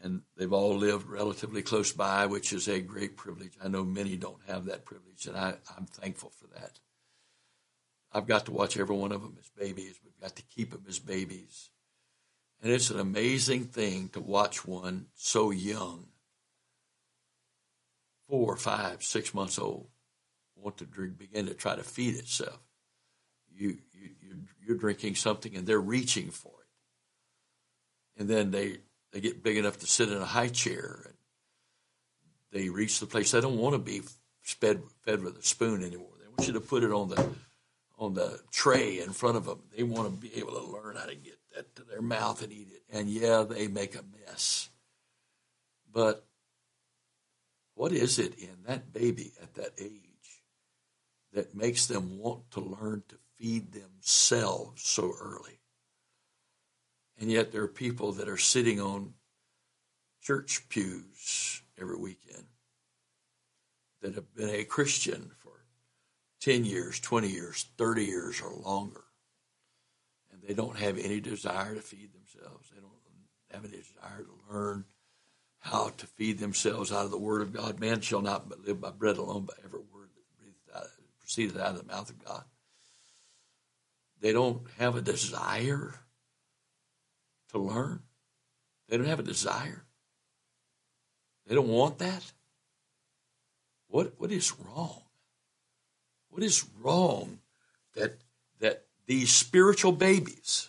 and 0.01 0.23
they've 0.37 0.53
all 0.53 0.77
lived 0.77 1.09
relatively 1.09 1.63
close 1.63 1.93
by, 1.93 2.27
which 2.27 2.53
is 2.53 2.69
a 2.69 2.81
great 2.81 3.17
privilege. 3.17 3.55
I 3.63 3.69
know 3.69 3.85
many 3.85 4.17
don't 4.17 4.43
have 4.47 4.67
that 4.67 4.85
privilege, 4.85 5.27
and 5.27 5.37
I, 5.37 5.55
I'm 5.77 5.87
thankful 5.87 6.31
for 6.31 6.47
that. 6.59 6.79
I've 8.13 8.29
got 8.29 8.47
to 8.47 8.53
watch 8.53 8.77
every 8.77 8.95
one 8.95 9.11
of 9.11 9.23
them 9.23 9.37
as 9.41 9.51
babies. 9.59 9.99
We've 10.05 10.21
got 10.21 10.37
to 10.37 10.43
keep 10.43 10.71
them 10.71 10.85
as 10.89 11.01
babies. 11.01 11.71
And 12.65 12.73
it's 12.73 12.89
an 12.89 12.99
amazing 12.99 13.65
thing 13.65 14.09
to 14.15 14.21
watch 14.21 14.67
one 14.67 15.09
so 15.15 15.51
young, 15.51 16.07
four, 18.27 18.57
five, 18.57 19.03
six 19.03 19.35
months 19.35 19.59
old, 19.59 19.89
want 20.57 20.79
to 20.79 20.87
drink, 20.87 21.19
begin 21.19 21.45
to 21.45 21.53
try 21.53 21.77
to 21.77 21.83
feed 21.83 22.15
itself. 22.15 22.59
You, 23.55 23.77
you, 23.93 24.09
you're 24.67 24.79
drinking 24.79 25.17
something 25.17 25.55
and 25.55 25.67
they're 25.67 25.79
reaching 25.79 26.31
for 26.31 26.53
it. 28.17 28.21
And 28.21 28.31
then 28.31 28.51
they, 28.51 28.79
they 29.13 29.21
get 29.21 29.43
big 29.43 29.59
enough 29.59 29.81
to 29.81 29.87
sit 29.87 30.09
in 30.09 30.17
a 30.17 30.25
high 30.25 30.49
chair 30.49 31.03
and 31.05 31.15
they 32.51 32.71
reach 32.71 32.99
the 32.99 33.05
place 33.05 33.33
they 33.33 33.43
don't 33.43 33.59
want 33.59 33.75
to 33.75 33.79
be 33.79 34.01
fed, 34.41 34.81
fed 35.03 35.23
with 35.23 35.37
a 35.37 35.43
spoon 35.43 35.85
anymore. 35.85 36.15
They 36.19 36.29
want 36.29 36.47
you 36.47 36.55
to 36.55 36.61
put 36.61 36.83
it 36.83 36.93
on 36.93 37.11
the 37.11 37.29
on 37.99 38.15
the 38.15 38.41
tray 38.51 39.01
in 39.01 39.13
front 39.13 39.37
of 39.37 39.45
them. 39.45 39.61
They 39.77 39.83
want 39.83 40.09
to 40.09 40.21
be 40.21 40.35
able 40.39 40.53
to 40.53 40.67
learn 40.67 40.97
how 40.97 41.05
to 41.05 41.15
get 41.15 41.39
that 41.55 41.75
to 41.77 41.83
their 41.85 42.03
mouth 42.03 42.43
and 42.43 42.53
eat 42.53 42.69
it. 42.71 42.83
And 42.97 43.09
yeah, 43.09 43.45
they 43.49 43.69
make 43.69 43.95
a 43.95 44.05
mess. 44.27 44.69
But 45.93 46.27
what 47.75 47.93
is 47.93 48.19
it 48.19 48.39
in 48.39 48.65
that 48.67 48.93
baby 48.93 49.33
at 49.43 49.55
that 49.55 49.73
age 49.79 50.43
that 51.33 51.55
makes 51.55 51.87
them 51.87 52.19
want 52.19 52.51
to 52.53 52.61
learn 52.61 53.03
to 53.09 53.17
feed 53.37 53.73
themselves 53.73 54.83
so 54.83 55.13
early? 55.21 55.61
And 57.19 57.31
yet 57.31 57.53
there 57.53 57.63
are 57.63 57.69
people 57.69 58.13
that 58.13 58.29
are 58.29 58.37
sitting 58.37 58.81
on 58.81 59.15
church 60.23 60.69
pews 60.69 61.63
every 61.81 61.97
weekend 61.97 62.45
that 64.03 64.15
have 64.15 64.35
been 64.35 64.51
a 64.51 64.65
Christian 64.65 65.31
for 65.39 65.65
10 66.41 66.65
years, 66.65 67.01
20 67.01 67.29
years, 67.29 67.67
30 67.79 68.05
years, 68.05 68.41
or 68.41 68.53
longer. 68.53 69.04
They 70.47 70.55
don't 70.55 70.77
have 70.79 70.99
any 70.99 71.21
desire 71.21 71.75
to 71.75 71.81
feed 71.81 72.11
themselves. 72.13 72.71
They 72.71 72.81
don't 72.81 72.93
have 73.51 73.65
any 73.65 73.79
desire 73.79 74.25
to 74.25 74.55
learn 74.55 74.85
how 75.61 75.89
to 75.97 76.07
feed 76.07 76.39
themselves 76.39 76.93
out 76.93 77.07
of 77.07 77.11
the 77.11 77.19
Word 77.19 77.41
of 77.41 77.53
God. 77.53 77.81
Man 77.81 78.03
shall 78.03 78.21
not 78.21 78.67
live 78.67 78.81
by 78.81 78.91
bread 78.91 79.17
alone, 79.17 79.47
but 79.47 79.57
every 79.65 79.81
word 79.81 80.11
that 80.73 80.83
proceeded 81.21 81.59
out 81.59 81.71
of 81.71 81.79
the 81.79 81.93
mouth 81.93 82.11
of 82.11 82.23
God. 82.23 82.45
They 84.21 84.33
don't 84.33 84.63
have 84.79 84.97
a 84.97 85.01
desire 85.01 85.95
to 87.53 87.59
learn. 87.59 88.03
They 88.89 88.99
don't 88.99 89.07
have 89.07 89.21
a 89.21 89.25
desire. 89.25 89.85
They 91.47 91.55
don't 91.55 91.69
want 91.69 91.99
that. 91.99 92.33
What, 93.89 94.15
what 94.19 94.31
is 94.33 94.53
wrong? 94.59 95.03
What 96.29 96.43
is 96.43 96.67
wrong 96.81 97.39
that 97.95 98.19
these 99.07 99.31
spiritual 99.31 99.93
babies 99.93 100.69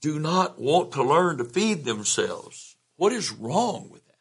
do 0.00 0.18
not 0.18 0.60
want 0.60 0.92
to 0.92 1.02
learn 1.02 1.38
to 1.38 1.44
feed 1.44 1.84
themselves? 1.84 2.76
What 2.96 3.12
is 3.12 3.32
wrong 3.32 3.88
with 3.90 4.06
that? 4.06 4.14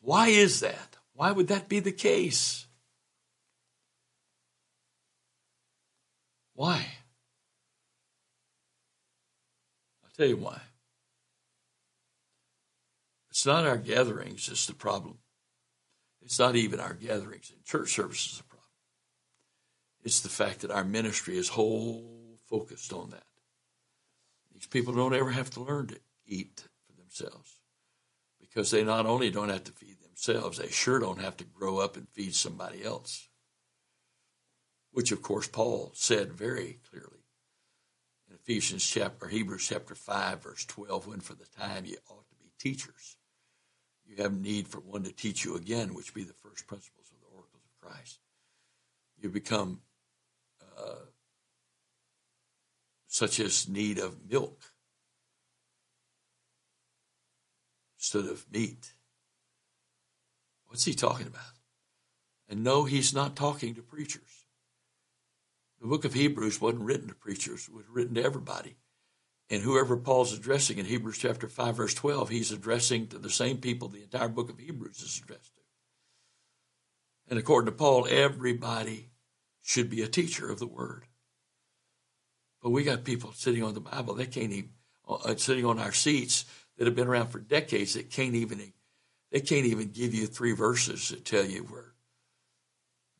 Why 0.00 0.28
is 0.28 0.60
that? 0.60 0.96
Why 1.14 1.32
would 1.32 1.48
that 1.48 1.68
be 1.68 1.80
the 1.80 1.92
case? 1.92 2.66
Why? 6.54 6.86
I'll 10.04 10.10
tell 10.16 10.26
you 10.26 10.36
why. 10.36 10.60
It's 13.30 13.46
not 13.46 13.66
our 13.66 13.76
gatherings 13.76 14.46
that's 14.46 14.66
the 14.66 14.74
problem. 14.74 15.18
It's 16.22 16.38
not 16.38 16.56
even 16.56 16.80
our 16.80 16.94
gatherings 16.94 17.50
and 17.54 17.64
church 17.64 17.92
services 17.92 18.42
it's 20.04 20.20
the 20.20 20.28
fact 20.28 20.60
that 20.60 20.70
our 20.70 20.84
ministry 20.84 21.36
is 21.36 21.48
whole 21.48 22.38
focused 22.48 22.92
on 22.92 23.10
that. 23.10 23.24
These 24.52 24.66
people 24.66 24.94
don't 24.94 25.14
ever 25.14 25.30
have 25.30 25.50
to 25.50 25.62
learn 25.62 25.88
to 25.88 25.98
eat 26.26 26.64
for 26.86 26.92
themselves 26.92 27.58
because 28.38 28.70
they 28.70 28.84
not 28.84 29.06
only 29.06 29.30
don't 29.30 29.48
have 29.48 29.64
to 29.64 29.72
feed 29.72 29.96
themselves, 30.00 30.58
they 30.58 30.68
sure 30.68 31.00
don't 31.00 31.20
have 31.20 31.36
to 31.38 31.44
grow 31.44 31.78
up 31.78 31.96
and 31.96 32.08
feed 32.10 32.34
somebody 32.34 32.84
else. 32.84 33.28
Which, 34.92 35.10
of 35.10 35.22
course, 35.22 35.48
Paul 35.48 35.90
said 35.94 36.34
very 36.34 36.78
clearly 36.88 37.24
in 38.28 38.36
Ephesians 38.36 38.88
chapter, 38.88 39.26
or 39.26 39.28
Hebrews 39.28 39.66
chapter 39.68 39.94
5, 39.94 40.42
verse 40.42 40.64
12, 40.66 41.06
when 41.08 41.20
for 41.20 41.34
the 41.34 41.46
time 41.58 41.84
you 41.84 41.96
ought 42.08 42.28
to 42.28 42.36
be 42.36 42.52
teachers. 42.60 43.16
You 44.06 44.22
have 44.22 44.38
need 44.38 44.68
for 44.68 44.78
one 44.78 45.02
to 45.04 45.12
teach 45.12 45.44
you 45.44 45.56
again, 45.56 45.94
which 45.94 46.14
be 46.14 46.22
the 46.22 46.34
first 46.34 46.66
principles 46.66 47.10
of 47.10 47.20
the 47.20 47.34
oracles 47.34 47.62
of 47.64 47.90
Christ. 47.90 48.20
You 49.18 49.30
become 49.30 49.80
uh, 50.78 51.06
such 53.06 53.40
as 53.40 53.68
need 53.68 53.98
of 53.98 54.30
milk 54.30 54.60
instead 57.98 58.26
of 58.26 58.44
meat. 58.52 58.92
What's 60.66 60.84
he 60.84 60.94
talking 60.94 61.26
about? 61.26 61.42
And 62.48 62.64
no, 62.64 62.84
he's 62.84 63.14
not 63.14 63.36
talking 63.36 63.74
to 63.74 63.82
preachers. 63.82 64.46
The 65.80 65.86
book 65.86 66.04
of 66.04 66.14
Hebrews 66.14 66.60
wasn't 66.60 66.84
written 66.84 67.08
to 67.08 67.14
preachers, 67.14 67.68
it 67.68 67.74
was 67.74 67.84
written 67.88 68.14
to 68.16 68.24
everybody. 68.24 68.76
And 69.50 69.62
whoever 69.62 69.96
Paul's 69.96 70.32
addressing 70.32 70.78
in 70.78 70.86
Hebrews 70.86 71.18
chapter 71.18 71.48
5, 71.48 71.76
verse 71.76 71.94
12, 71.94 72.30
he's 72.30 72.50
addressing 72.50 73.08
to 73.08 73.18
the 73.18 73.30
same 73.30 73.58
people 73.58 73.88
the 73.88 74.02
entire 74.02 74.28
book 74.28 74.50
of 74.50 74.58
Hebrews 74.58 75.00
is 75.02 75.20
addressed 75.22 75.54
to. 75.54 75.62
And 77.28 77.38
according 77.38 77.66
to 77.66 77.76
Paul, 77.76 78.06
everybody 78.08 79.10
should 79.64 79.88
be 79.90 80.02
a 80.02 80.08
teacher 80.08 80.48
of 80.48 80.60
the 80.60 80.66
word. 80.66 81.04
But 82.62 82.70
we 82.70 82.84
got 82.84 83.02
people 83.02 83.32
sitting 83.32 83.62
on 83.62 83.74
the 83.74 83.80
Bible, 83.80 84.14
they 84.14 84.26
can't 84.26 84.52
even, 84.52 84.70
uh, 85.08 85.34
sitting 85.36 85.64
on 85.64 85.78
our 85.78 85.92
seats 85.92 86.44
that 86.76 86.86
have 86.86 86.94
been 86.94 87.08
around 87.08 87.28
for 87.28 87.40
decades 87.40 87.94
that 87.94 88.10
can't 88.10 88.34
even, 88.34 88.72
they 89.32 89.40
can't 89.40 89.66
even 89.66 89.90
give 89.90 90.14
you 90.14 90.26
three 90.26 90.52
verses 90.52 91.08
that 91.08 91.24
tell 91.24 91.44
you 91.44 91.62
where, 91.62 91.94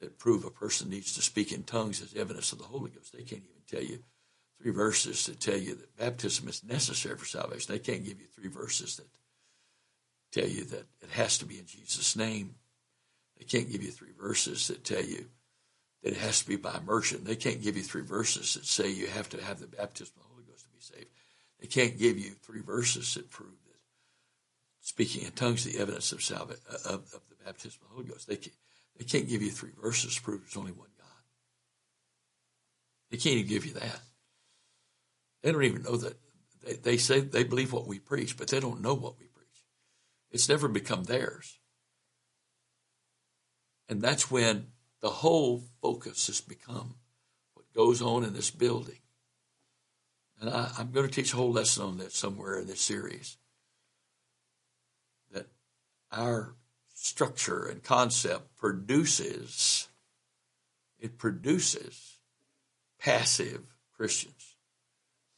that 0.01 0.19
prove 0.19 0.45
a 0.45 0.51
person 0.51 0.91
needs 0.91 1.15
to 1.15 1.23
speak 1.23 1.51
in 1.51 1.63
tongues 1.63 2.03
as 2.03 2.15
evidence 2.15 2.53
of 2.53 2.59
the 2.59 2.65
Holy 2.65 2.91
Ghost. 2.91 3.13
They 3.13 3.23
can't 3.23 3.43
even 3.43 3.63
tell 3.67 3.83
you 3.83 4.01
three 4.61 4.73
verses 4.73 5.25
that 5.27 5.41
tell 5.41 5.59
you 5.59 5.75
that 5.75 5.97
baptism 5.97 6.47
is 6.49 6.63
necessary 6.63 7.17
for 7.17 7.25
salvation. 7.25 7.73
They 7.73 7.79
can't 7.79 8.05
give 8.05 8.21
you 8.21 8.27
three 8.27 8.49
verses 8.49 8.97
that 8.97 9.07
tell 10.31 10.49
you 10.49 10.65
that 10.65 10.85
it 11.01 11.11
has 11.13 11.39
to 11.39 11.47
be 11.47 11.59
in 11.59 11.67
Jesus' 11.67 12.17
name. 12.17 12.57
They 13.39 13.45
can't 13.45 13.71
give 13.71 13.83
you 13.83 13.91
three 13.91 14.13
verses 14.19 14.69
that 14.69 14.85
tell 14.85 15.05
you 15.05 15.27
that 16.04 16.12
it 16.12 16.18
has 16.18 16.40
to 16.40 16.46
be 16.46 16.56
by 16.56 16.76
immersion. 16.76 17.25
They 17.25 17.34
can't 17.34 17.62
give 17.62 17.76
you 17.76 17.82
three 17.82 18.02
verses 18.02 18.54
that 18.54 18.66
say 18.66 18.90
you 18.90 19.06
have 19.06 19.30
to 19.30 19.42
have 19.42 19.58
the 19.58 19.66
baptism 19.66 20.12
of 20.18 20.23
the 20.23 20.28
Holy 20.28 20.44
Ghost 20.46 20.64
to 20.64 20.68
be 20.68 20.80
saved. 20.80 21.11
They 21.61 21.66
can't 21.66 21.99
give 21.99 22.18
you 22.18 22.32
three 22.42 22.61
verses 22.61 23.14
that 23.14 23.30
prove 23.30 23.49
that 23.49 23.80
speaking 24.82 25.25
in 25.25 25.32
tongues 25.32 25.64
is 25.64 25.73
the 25.73 25.80
evidence 25.80 26.12
of, 26.12 26.23
salva- 26.23 26.58
of, 26.84 27.00
of 27.14 27.23
the 27.30 27.44
baptism 27.44 27.80
of 27.82 27.88
the 27.88 27.94
Holy 27.94 28.06
Ghost. 28.06 28.28
They 28.28 28.37
can't, 28.37 28.56
they 28.99 29.04
can't 29.06 29.28
give 29.28 29.40
you 29.40 29.50
three 29.50 29.73
verses 29.82 30.14
to 30.14 30.23
prove 30.23 30.42
there's 30.42 30.58
only 30.58 30.73
one 30.73 30.90
God. 30.99 31.06
They 33.11 33.16
can't 33.16 33.37
even 33.37 33.49
give 33.49 33.64
you 33.64 33.73
that. 33.73 34.00
They 35.42 35.52
don't 35.52 35.64
even 35.64 35.84
know 35.84 35.96
that. 35.96 36.18
They, 36.66 36.75
they 36.75 36.96
say 36.99 37.20
they 37.20 37.44
believe 37.44 37.73
what 37.73 37.87
we 37.87 37.99
preach, 37.99 38.37
but 38.37 38.49
they 38.49 38.61
don't 38.61 38.82
know 38.82 38.94
what 38.94 39.18
we 39.18 39.25
preach. 39.26 39.64
It's 40.30 40.50
never 40.50 40.68
become 40.68 41.04
theirs. 41.04 41.58
And 43.88 44.02
that's 44.02 44.30
when 44.30 44.66
the 45.04 45.11
whole 45.11 45.62
focus 45.82 46.28
has 46.28 46.40
become 46.40 46.94
what 47.52 47.70
goes 47.75 48.00
on 48.00 48.25
in 48.25 48.32
this 48.32 48.50
building. 48.50 49.00
And 50.40 50.49
I, 50.49 50.70
am 50.78 50.92
going 50.92 51.06
to 51.06 51.12
teach 51.12 51.34
a 51.34 51.37
whole 51.37 51.52
lesson 51.52 51.84
on 51.84 51.99
that 51.99 52.14
somewhere 52.14 52.58
in 52.58 52.66
this 52.66 52.80
series. 52.80 53.37
That 55.30 55.49
our 56.11 56.54
structure 56.94 57.66
and 57.66 57.82
concept 57.82 58.56
produces, 58.56 59.88
it 60.99 61.18
produces 61.18 62.20
passive 62.99 63.61
Christians. 63.99 64.56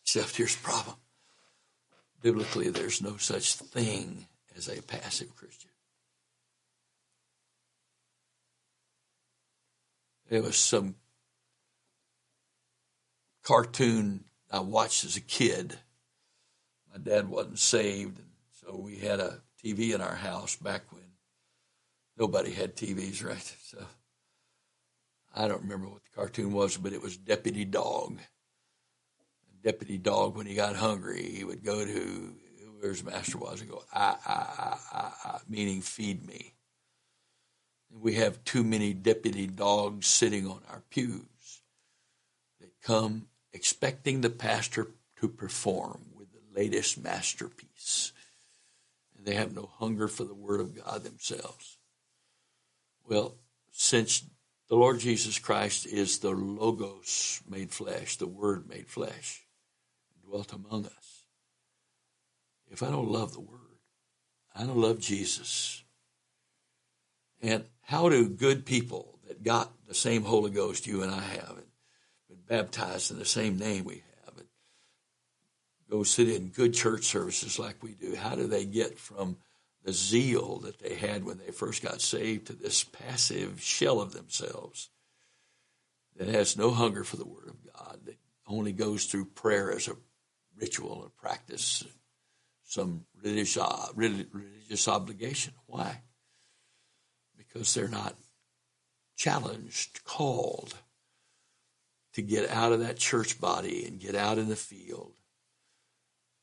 Except 0.05 0.37
here's 0.37 0.55
the 0.55 0.63
problem. 0.63 0.95
Biblically, 2.23 2.71
there's 2.71 3.03
no 3.03 3.17
such 3.17 3.57
thing 3.57 4.29
as 4.57 4.69
a 4.69 4.81
passive 4.83 5.35
Christian. 5.35 5.71
It 10.29 10.43
was 10.43 10.57
some 10.57 10.97
cartoon 13.45 14.25
I 14.51 14.61
watched 14.61 15.05
as 15.05 15.17
a 15.17 15.21
kid. 15.21 15.79
My 16.93 16.99
dad 16.99 17.29
wasn't 17.29 17.59
saved, 17.59 18.19
and 18.19 18.29
so 18.61 18.77
we 18.77 18.97
had 18.97 19.21
a 19.21 19.43
TV 19.65 19.95
in 19.95 20.01
our 20.01 20.15
house 20.15 20.57
back 20.57 20.93
when 20.93 21.05
nobody 22.19 22.51
had 22.51 22.77
TVs, 22.77 23.25
right? 23.29 23.57
So 23.63 23.85
I 25.35 25.47
don't 25.47 25.63
remember 25.63 25.89
what 25.89 26.03
the 26.03 26.17
cartoon 26.17 26.53
was, 26.53 26.77
but 26.77 26.93
it 26.93 27.03
was 27.03 27.17
Deputy 27.17 27.65
Dawg. 27.65 28.19
Deputy 29.63 29.99
Dawg, 29.99 30.37
when 30.37 30.47
he 30.47 30.55
got 30.55 30.77
hungry, 30.77 31.23
he 31.23 31.45
would 31.45 31.65
go 31.65 31.85
to 31.85 32.35
where's 32.81 33.05
Master 33.05 33.39
was 33.39 33.61
and 33.61 33.71
go, 33.71 33.83
ah, 33.93 34.19
ah, 34.27 34.55
ah, 34.59 34.81
ah, 34.93 35.19
ah, 35.25 35.41
meaning 35.49 35.81
feed 35.81 36.27
me. 36.27 36.56
We 37.91 38.15
have 38.15 38.45
too 38.45 38.63
many 38.63 38.93
deputy 38.93 39.47
dogs 39.47 40.07
sitting 40.07 40.47
on 40.47 40.61
our 40.69 40.83
pews. 40.91 41.63
That 42.61 42.71
come 42.83 43.27
expecting 43.53 44.21
the 44.21 44.31
pastor 44.31 44.89
to 45.21 45.29
perform 45.29 46.07
with 46.15 46.29
the 46.33 46.61
latest 46.61 47.03
masterpiece. 47.03 48.13
And 49.17 49.27
they 49.27 49.35
have 49.35 49.55
no 49.55 49.71
hunger 49.79 50.09
for 50.09 50.25
the 50.25 50.35
Word 50.35 50.61
of 50.61 50.77
God 50.85 51.03
themselves. 51.03 51.79
Well, 53.05 53.37
since 53.73 54.25
the 54.69 54.77
Lord 54.77 54.99
Jesus 54.99 55.39
Christ 55.39 55.87
is 55.87 56.19
the 56.19 56.31
Logos 56.31 57.41
made 57.49 57.71
flesh, 57.71 58.17
the 58.17 58.27
Word 58.27 58.69
made 58.69 58.89
flesh, 58.89 59.47
dwelt 60.25 60.53
among 60.53 60.87
us. 60.87 61.23
If 62.69 62.83
I 62.83 62.91
don't 62.91 63.11
love 63.11 63.33
the 63.33 63.41
Word, 63.41 63.61
I 64.55 64.65
don't 64.65 64.77
love 64.77 64.99
Jesus. 64.99 65.85
And 67.43 67.65
how 67.83 68.09
do 68.09 68.29
good 68.29 68.65
people 68.65 69.19
that 69.29 69.43
got 69.43 69.73
the 69.87 69.95
same 69.95 70.23
Holy 70.23 70.51
Ghost 70.51 70.87
you 70.87 71.03
and 71.03 71.11
I 71.11 71.21
have 71.21 71.57
and 71.57 71.67
been 72.29 72.59
baptized 72.59 73.11
in 73.11 73.19
the 73.19 73.25
same 73.25 73.59
name 73.59 73.85
we 73.85 74.03
have 74.25 74.39
and 74.39 74.49
go 75.91 76.03
sit 76.03 76.29
in 76.29 76.49
good 76.49 76.75
church 76.75 77.05
services 77.05 77.59
like 77.59 77.83
we 77.83 77.93
do, 77.93 78.17
how 78.17 78.35
do 78.35 78.47
they 78.47 78.65
get 78.65 78.99
from 78.99 79.37
the 79.85 79.93
zeal 79.93 80.59
that 80.61 80.81
they 80.81 80.95
had 80.95 81.25
when 81.25 81.39
they 81.39 81.53
first 81.53 81.83
got 81.83 82.01
saved 82.01 82.49
to 82.49 82.53
this 82.53 82.83
passive 82.83 83.63
shell 83.63 84.01
of 84.01 84.13
themselves 84.13 84.91
that 86.17 86.29
has 86.29 86.57
no 86.57 86.71
hunger 86.71 87.05
for 87.05 87.17
the 87.17 87.27
Word 87.27 87.49
of 87.49 87.73
God, 87.73 88.01
that 88.07 88.17
only 88.49 88.73
goes 88.73 89.05
through 89.05 89.27
prayer 89.27 89.71
as 89.71 89.87
a 89.87 89.97
ritual 90.59 91.03
or 91.05 91.11
practice, 91.21 91.85
some 92.65 93.05
religious, 93.23 93.57
uh, 93.57 93.87
religious 93.95 94.89
obligation. 94.89 95.53
Why? 95.67 96.01
Because 97.47 97.75
they're 97.75 97.89
not 97.89 98.17
challenged, 99.17 100.05
called 100.05 100.75
to 102.15 102.23
get 102.23 102.49
out 102.51 102.73
of 102.73 102.81
that 102.81 102.97
church 102.97 103.41
body 103.41 103.87
and 103.87 104.01
get 104.01 104.15
out 104.15 104.39
in 104.39 104.49
the 104.49 104.57
field 104.57 105.13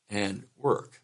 and 0.08 0.44
work. 0.56 1.02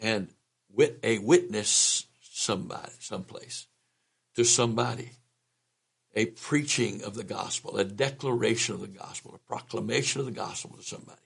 And 0.00 0.28
wit- 0.74 1.00
a 1.02 1.18
witness 1.18 2.06
somebody 2.20 2.92
someplace 2.98 3.68
to 4.34 4.44
somebody 4.44 5.12
a 6.14 6.26
preaching 6.26 7.02
of 7.04 7.14
the 7.14 7.24
gospel 7.24 7.76
a 7.76 7.84
declaration 7.84 8.74
of 8.74 8.80
the 8.80 8.88
gospel 8.88 9.34
a 9.34 9.38
proclamation 9.48 10.20
of 10.20 10.26
the 10.26 10.32
gospel 10.32 10.76
to 10.76 10.82
somebody 10.82 11.20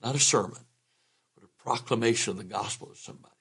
not 0.00 0.14
a 0.14 0.20
sermon 0.20 0.64
but 1.34 1.44
a 1.44 1.62
proclamation 1.62 2.30
of 2.30 2.36
the 2.36 2.44
gospel 2.44 2.86
to 2.86 2.96
somebody 2.96 3.34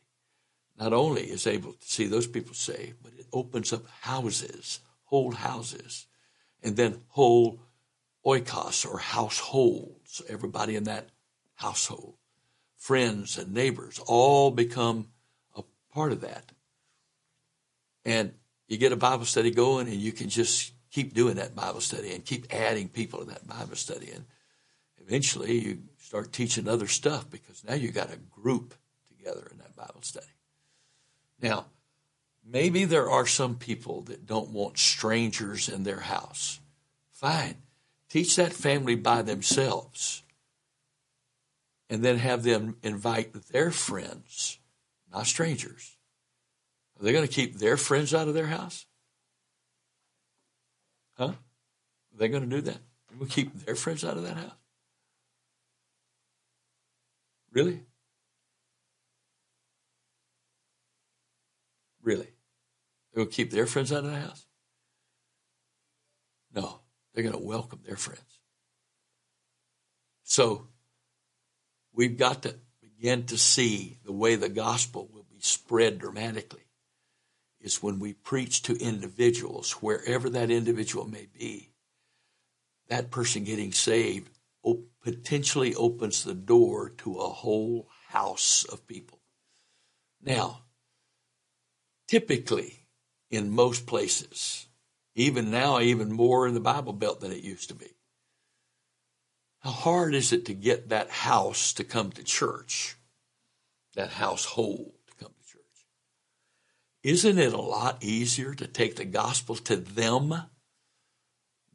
not 0.77 0.93
only 0.93 1.24
is 1.24 1.48
able 1.48 1.74
to 1.74 1.86
see 1.86 2.05
those 2.05 2.27
people 2.27 2.53
saved 2.53 2.98
but 3.03 3.13
it 3.17 3.25
opens 3.34 3.74
up 3.74 3.88
houses 4.01 4.79
whole 5.07 5.31
houses, 5.31 6.05
and 6.62 6.75
then 6.75 7.01
whole 7.10 7.62
oikos 8.25 8.86
or 8.86 9.00
households, 9.00 10.22
everybody 10.29 10.75
in 10.75 10.84
that 10.84 11.10
household, 11.55 12.15
friends 12.77 13.38
and 13.38 13.53
neighbors, 13.53 14.00
all 14.05 14.51
become 14.51 15.07
a 15.55 15.63
part 15.93 16.12
of 16.12 16.22
that. 16.22 16.51
And 18.05 18.34
you 18.67 18.77
get 18.77 18.91
a 18.91 18.98
Bible 18.98 19.25
study 19.25 19.51
going, 19.51 19.88
and 19.88 19.98
you 19.98 20.12
can 20.12 20.29
just 20.29 20.74
keep 20.91 21.13
doing 21.13 21.36
that 21.36 21.55
Bible 21.55 21.81
study 21.81 22.13
and 22.13 22.24
keep 22.24 22.53
adding 22.53 22.89
people 22.89 23.19
to 23.19 23.25
that 23.25 23.48
Bible 23.48 23.75
study. 23.75 24.12
And 24.12 24.25
eventually 24.98 25.57
you 25.57 25.84
start 26.00 26.34
teaching 26.34 26.67
other 26.67 26.88
stuff 26.88 27.29
because 27.29 27.63
now 27.63 27.75
you've 27.75 27.93
got 27.96 28.13
a 28.13 28.17
group 28.17 28.74
together 29.07 29.48
in 29.51 29.57
that 29.60 29.75
Bible 29.75 30.01
study. 30.01 30.27
Now, 31.41 31.67
Maybe 32.50 32.86
there 32.86 33.10
are 33.10 33.25
some 33.25 33.56
people 33.56 34.03
that 34.03 34.25
don't 34.25 34.51
want 34.51 34.77
strangers 34.77 35.68
in 35.68 35.83
their 35.83 36.00
house. 36.00 36.61
Fine. 37.11 37.55
Teach 38.09 38.38
that 38.38 38.53
family 38.53 38.96
by 38.96 39.22
themselves. 39.22 40.24
And 41.90 42.03
then 42.03 42.18
have 42.18 42.44
them 42.44 42.77
invite 42.83 43.33
their 43.50 43.72
friends, 43.72 44.59
not 45.11 45.27
strangers. 45.27 45.98
Are 46.98 47.03
they 47.03 47.11
going 47.11 47.27
to 47.27 47.33
keep 47.33 47.57
their 47.57 47.75
friends 47.75 48.14
out 48.14 48.29
of 48.29 48.33
their 48.33 48.48
house? 48.48 48.85
Huh? 51.18 51.33
Are 51.33 52.18
they 52.18 52.29
going 52.29 52.50
to 52.50 52.55
do 52.55 52.61
that? 52.61 52.79
Will 53.20 53.27
keep 53.27 53.53
their 53.66 53.75
friends 53.75 54.05
out 54.05 54.18
of 54.18 54.24
that 54.24 54.38
house? 54.38 54.51
Really? 57.51 57.81
Really? 62.07 62.31
They 63.13 63.20
will 63.20 63.25
keep 63.25 63.51
their 63.51 63.65
friends 63.67 63.91
out 63.91 64.05
of 64.05 64.11
the 64.11 64.17
house? 64.17 64.46
No, 66.55 66.79
they're 67.13 67.24
going 67.24 67.35
to 67.37 67.46
welcome 67.46 67.81
their 67.85 67.98
friends. 67.98 68.39
So 70.24 70.70
we've 71.93 72.17
got 72.17 72.43
to 72.43 72.55
begin 72.81 73.25
to 73.25 73.37
see 73.37 73.98
the 74.05 74.13
way 74.13 74.37
the 74.37 74.48
gospel 74.48 75.09
will 75.11 75.25
be 75.29 75.41
spread 75.41 76.00
dramatically 76.00 76.61
is 77.59 77.83
when 77.83 78.00
we 78.00 78.13
preach 78.13 78.61
to 78.61 78.81
individuals, 78.81 79.74
wherever 79.74 80.29
that 80.29 80.50
individual 80.50 81.09
may 81.09 81.27
be. 81.37 81.74
That 82.87 83.11
person 83.11 83.43
getting 83.43 83.74
saved 83.74 84.29
potentially 85.03 85.75
opens 85.75 86.24
the 86.24 86.33
door 86.33 86.89
to 87.00 87.17
a 87.17 87.27
whole 87.27 87.89
house 88.07 88.63
of 88.63 88.87
people. 88.87 89.20
Now, 90.22 90.61
typically, 92.07 92.77
in 93.29 93.51
most 93.51 93.85
places. 93.85 94.67
Even 95.15 95.51
now, 95.51 95.79
even 95.79 96.11
more 96.11 96.48
in 96.48 96.53
the 96.53 96.59
Bible 96.59 96.93
Belt 96.93 97.20
than 97.20 97.31
it 97.31 97.43
used 97.43 97.70
to 97.70 97.75
be. 97.75 97.87
How 99.59 99.72
hard 99.72 100.13
is 100.15 100.31
it 100.31 100.46
to 100.46 100.53
get 100.53 100.89
that 100.89 101.09
house 101.09 101.74
to 101.74 101.83
come 101.83 102.11
to 102.11 102.24
church? 102.24 102.96
That 103.96 104.09
household 104.09 104.93
to 105.07 105.15
come 105.15 105.33
to 105.33 105.51
church? 105.51 105.87
Isn't 107.03 107.39
it 107.39 107.53
a 107.53 107.61
lot 107.61 108.03
easier 108.03 108.53
to 108.53 108.67
take 108.67 108.96
the 108.96 109.05
gospel 109.05 109.55
to 109.55 109.75
them 109.75 110.33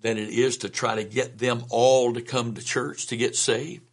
than 0.00 0.16
it 0.16 0.30
is 0.30 0.58
to 0.58 0.68
try 0.68 0.94
to 0.94 1.04
get 1.04 1.38
them 1.38 1.64
all 1.68 2.12
to 2.14 2.22
come 2.22 2.54
to 2.54 2.64
church 2.64 3.08
to 3.08 3.16
get 3.16 3.36
saved? 3.36 3.90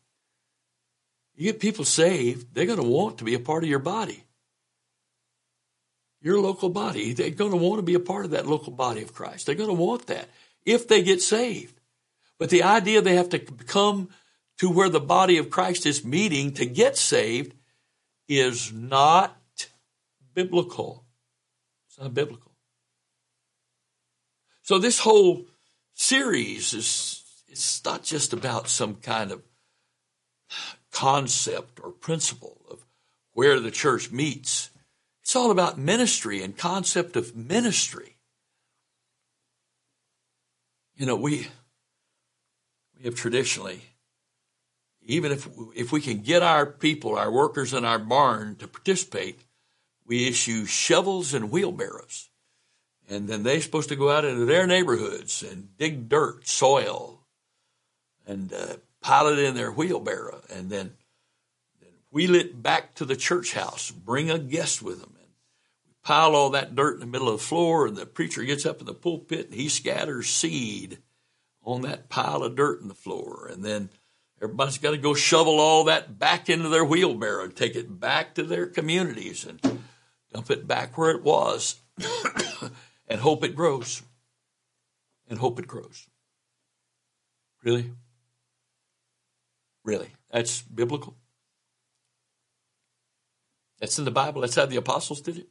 You 1.36 1.52
get 1.52 1.60
people 1.60 1.86
saved, 1.86 2.54
they're 2.54 2.66
going 2.66 2.82
to 2.82 2.88
want 2.88 3.18
to 3.18 3.24
be 3.24 3.34
a 3.34 3.40
part 3.40 3.64
of 3.64 3.70
your 3.70 3.80
body 3.80 4.26
your 6.22 6.40
local 6.40 6.70
body. 6.70 7.14
They're 7.14 7.30
going 7.30 7.52
to 7.52 7.58
want 7.58 7.80
to 7.80 7.84
be 7.84 7.94
a 7.94 8.00
part 8.00 8.26
of 8.26 8.32
that 8.32 8.48
local 8.48 8.74
body 8.74 9.02
of 9.02 9.14
Christ. 9.14 9.46
They're 9.46 9.56
going 9.56 9.70
to 9.70 9.74
want 9.74 10.08
that 10.08 10.28
if 10.66 10.88
they 10.88 11.02
get 11.02 11.22
saved. 11.22 11.80
But 12.38 12.50
the 12.50 12.64
idea 12.64 13.02
they 13.02 13.16
have 13.16 13.30
to 13.30 13.40
come 13.40 14.10
to 14.58 14.70
where 14.70 14.90
the 14.90 15.00
body 15.00 15.38
of 15.38 15.50
Christ 15.50 15.86
is 15.86 16.04
meeting 16.04 16.54
to 16.54 16.66
get 16.66 16.98
saved 16.98 17.54
is 18.28 18.72
not 18.72 19.36
biblical. 20.34 21.06
It's 21.88 22.00
not 22.00 22.14
biblical. 22.14 22.52
So 24.62 24.78
this 24.78 25.00
whole 25.00 25.46
series 25.96 26.74
is 26.74 27.24
it's 27.48 27.84
not 27.84 28.04
just 28.04 28.34
about 28.34 28.70
some 28.70 28.96
kind 28.96 29.32
of 29.32 29.42
concept 30.92 31.80
or 31.84 31.92
principle 31.92 32.62
of 32.70 32.86
where 33.34 33.60
the 33.60 33.72
church 33.72 34.12
meets. 34.12 34.70
It's 35.30 35.36
all 35.36 35.52
about 35.52 35.78
ministry 35.78 36.42
and 36.42 36.58
concept 36.58 37.16
of 37.16 37.36
ministry. 37.36 38.16
You 40.96 41.06
know, 41.06 41.16
we 41.16 41.46
we 42.98 43.04
have 43.04 43.14
traditionally, 43.14 43.82
even 45.06 45.32
if 45.32 45.48
if 45.76 45.92
we 45.92 46.02
can 46.02 46.22
get 46.22 46.42
our 46.42 46.66
people, 46.66 47.16
our 47.16 47.32
workers 47.32 47.76
in 47.76 47.86
our 47.86 48.00
barn 48.00 48.56
to 48.56 48.68
participate, 48.68 49.42
we 50.04 50.28
issue 50.28 50.66
shovels 50.66 51.36
and 51.36 51.52
wheelbarrows, 51.52 52.32
and 53.08 53.28
then 53.28 53.44
they're 53.44 53.62
supposed 53.62 53.90
to 53.90 53.96
go 53.96 54.10
out 54.10 54.26
into 54.26 54.46
their 54.46 54.66
neighborhoods 54.66 55.44
and 55.44 55.78
dig 55.78 56.10
dirt, 56.10 56.48
soil, 56.48 57.20
and 58.26 58.52
uh, 58.52 58.78
pile 59.00 59.28
it 59.28 59.38
in 59.38 59.54
their 59.54 59.72
wheelbarrow, 59.72 60.42
and 60.52 60.72
then 60.72 60.94
wheel 62.10 62.34
it 62.34 62.64
back 62.64 62.96
to 62.96 63.06
the 63.06 63.16
church 63.16 63.54
house, 63.54 63.92
bring 63.92 64.32
a 64.32 64.40
guest 64.40 64.82
with 64.82 65.02
them, 65.02 65.14
pile 66.04 66.36
all 66.36 66.52
that 66.52 66.76
dirt 66.76 66.96
in 66.96 67.00
the 67.00 67.06
middle 67.06 67.30
of 67.30 67.40
the 67.40 67.46
floor, 67.46 67.88
and 67.88 67.96
the 67.96 68.06
preacher 68.06 68.44
gets 68.44 68.66
up 68.66 68.80
in 68.80 68.86
the 68.86 68.94
pulpit 68.94 69.48
and 69.48 69.56
he 69.56 69.70
scatters 69.70 70.30
seed 70.30 71.00
on 71.64 71.82
that 71.82 72.10
pile 72.10 72.44
of 72.44 72.56
dirt 72.56 72.82
in 72.82 72.88
the 72.88 72.96
floor. 72.96 73.48
And 73.52 73.64
then 73.64 73.90
everybody's 74.42 74.78
got 74.78 74.92
to 74.92 74.98
go 74.98 75.14
shovel 75.14 75.60
all 75.60 75.86
that 75.86 76.18
back 76.18 76.50
into 76.50 76.70
their 76.70 76.86
wheelbarrow 76.86 77.44
and 77.44 77.56
take 77.56 77.76
it 77.76 78.00
back 78.00 78.36
to 78.36 78.44
their 78.44 78.66
communities 78.66 79.46
and 79.46 79.60
dump 80.34 80.50
it 80.50 80.68
back 80.68 80.98
where 80.98 81.12
it 81.12 81.24
was 81.24 81.80
and 83.08 83.20
hope 83.20 83.44
it 83.44 83.56
grows. 83.56 84.02
And 85.30 85.38
hope 85.38 85.60
it 85.60 85.68
grows. 85.68 86.08
Really? 87.64 87.92
Really? 89.84 90.10
That's 90.32 90.62
biblical? 90.64 91.16
That's 93.80 94.00
in 94.00 94.06
the 94.06 94.12
Bible. 94.12 94.42
That's 94.42 94.56
how 94.56 94.66
the 94.66 94.78
apostles 94.78 95.22
did 95.22 95.38
it. 95.38 95.48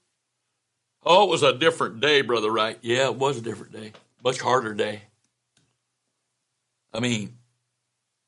Oh, 1.05 1.25
it 1.25 1.31
was 1.31 1.43
a 1.43 1.57
different 1.57 2.01
day, 2.01 2.23
Brother 2.23 2.51
Wright. 2.51 2.79
Yeah, 2.83 3.07
it 3.07 3.17
was 3.17 3.39
a 3.39 3.43
different 3.43 3.73
day. 3.73 3.93
Much 4.23 4.41
harder 4.41 4.75
day. 4.75 5.03
I 6.93 7.01
mean, 7.01 7.37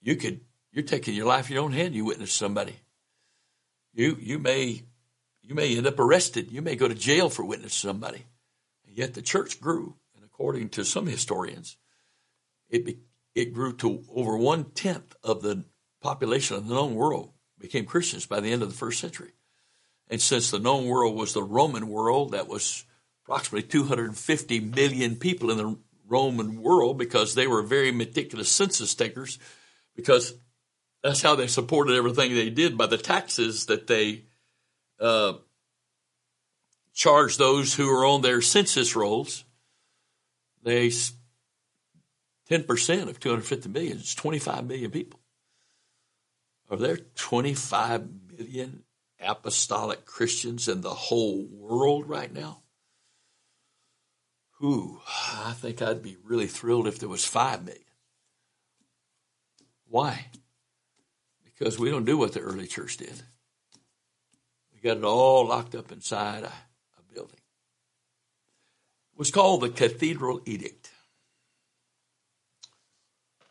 you 0.01 0.17
could 0.17 0.41
you're 0.73 0.85
taking 0.85 1.15
your 1.15 1.27
life 1.27 1.49
in 1.49 1.55
your 1.55 1.65
own 1.65 1.73
hand. 1.73 1.95
You 1.95 2.05
witness 2.05 2.33
somebody. 2.33 2.77
You 3.93 4.17
you 4.21 4.39
may 4.39 4.83
you 5.43 5.55
may 5.55 5.77
end 5.77 5.87
up 5.87 5.99
arrested. 5.99 6.53
You 6.53 6.63
may 6.63 6.77
go 6.77 6.89
to 6.89 6.95
jail 6.95 7.29
for 7.29 7.45
witnessing 7.45 7.89
somebody. 7.91 8.25
And 8.87 8.97
yet 8.97 9.15
the 9.15 9.23
church 9.23 9.61
grew, 9.61 9.97
and 10.15 10.25
according 10.25 10.69
to 10.71 10.85
some 10.85 11.07
historians, 11.07 11.77
it 12.69 12.85
be, 12.85 13.01
it 13.35 13.53
grew 13.53 13.73
to 13.79 14.05
over 14.15 14.37
one 14.37 14.65
tenth 14.71 15.17
of 15.25 15.43
the 15.43 15.65
population 16.01 16.57
of 16.57 16.69
the 16.69 16.75
known 16.75 16.95
world 16.95 17.33
became 17.59 17.85
Christians 17.85 18.27
by 18.27 18.41
the 18.41 18.53
end 18.53 18.63
of 18.63 18.71
the 18.71 18.77
first 18.77 19.01
century. 19.01 19.33
And 20.11 20.20
since 20.20 20.51
the 20.51 20.59
known 20.59 20.87
world 20.87 21.16
was 21.16 21.33
the 21.33 21.42
Roman 21.42 21.88
world, 21.88 22.33
that 22.33 22.49
was 22.49 22.85
approximately 23.25 23.68
250 23.68 24.61
million 24.61 25.16
people 25.16 25.51
in 25.53 25.57
the 25.57 25.79
Roman 26.09 26.61
world 26.61 26.99
because 26.99 27.37
they 27.37 27.46
were 27.46 27.62
very 27.62 27.92
meticulous 27.92 28.51
census 28.51 28.96
takers 28.96 29.38
because 29.94 30.35
that's 31.05 31.23
how 31.23 31.37
they 31.37 31.46
supported 31.46 31.96
everything 31.96 32.35
they 32.35 32.51
did 32.51 32.77
by 32.77 32.87
the 32.87 32.99
taxes 32.99 33.66
that 33.66 33.87
they 33.87 34.25
uh, 34.99 35.35
charged 36.92 37.38
those 37.38 37.75
who 37.75 37.87
were 37.87 38.05
on 38.05 38.20
their 38.20 38.42
census 38.42 38.96
rolls. 38.96 39.44
They 40.64 40.88
10% 40.88 41.12
of 43.09 43.20
250 43.20 43.68
million 43.68 43.99
is 43.99 44.16
25 44.16 44.66
million 44.66 44.90
people. 44.90 45.20
Are 46.68 46.77
there 46.77 46.96
25 46.96 48.09
million 48.37 48.83
apostolic 49.21 50.05
Christians 50.05 50.69
in 50.69 50.81
the 50.81 50.95
whole 50.95 51.47
world 51.51 52.09
right 52.09 52.33
now? 52.33 52.63
Who 54.59 55.01
I 55.07 55.53
think 55.53 55.81
I'd 55.81 56.03
be 56.03 56.17
really 56.23 56.47
thrilled 56.47 56.87
if 56.87 56.99
there 56.99 57.09
was 57.09 57.25
5 57.25 57.65
million. 57.65 57.85
Why? 59.89 60.27
Because 61.45 61.79
we 61.79 61.91
don't 61.91 62.05
do 62.05 62.17
what 62.17 62.33
the 62.33 62.41
early 62.41 62.67
church 62.67 62.99
did. 62.99 63.23
We 64.73 64.81
got 64.81 64.99
it 64.99 65.05
all 65.05 65.47
locked 65.47 65.75
up 65.75 65.93
inside 65.93 66.45
a, 66.45 66.47
a 66.47 67.15
building. 67.15 67.41
It 69.13 69.19
was 69.19 69.31
called 69.31 69.63
the 69.63 69.69
Cathedral 69.69 70.41
Edict. 70.47 70.91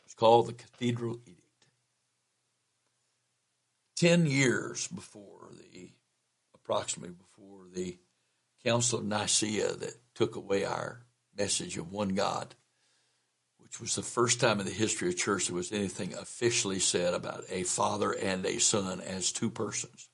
It's 0.06 0.16
called 0.16 0.48
the 0.48 0.54
Cathedral 0.54 1.20
Edict. 1.26 1.40
Ten 3.96 4.26
years 4.26 4.88
before 4.88 5.39
approximately 6.70 7.16
before 7.16 7.66
the 7.74 7.98
Council 8.64 9.00
of 9.00 9.06
Nicaea 9.06 9.74
that 9.74 9.96
took 10.14 10.36
away 10.36 10.66
our 10.66 11.02
message 11.36 11.78
of 11.78 11.92
one 11.92 12.10
God, 12.10 12.54
which 13.58 13.82
was 13.82 13.96
the 13.96 14.04
first 14.04 14.40
time 14.40 14.60
in 14.60 14.68
the 14.68 14.72
history 14.72 15.10
of 15.10 15.18
church 15.18 15.48
there 15.48 15.56
was 15.56 15.72
anything 15.72 16.14
officially 16.14 16.78
said 16.78 17.16
about 17.16 17.44
a 17.50 17.64
father 17.64 18.12
and 18.12 18.46
a 18.46 18.60
son 18.60 19.02
as 19.02 19.32
two 19.32 19.50
persons. 19.50 20.10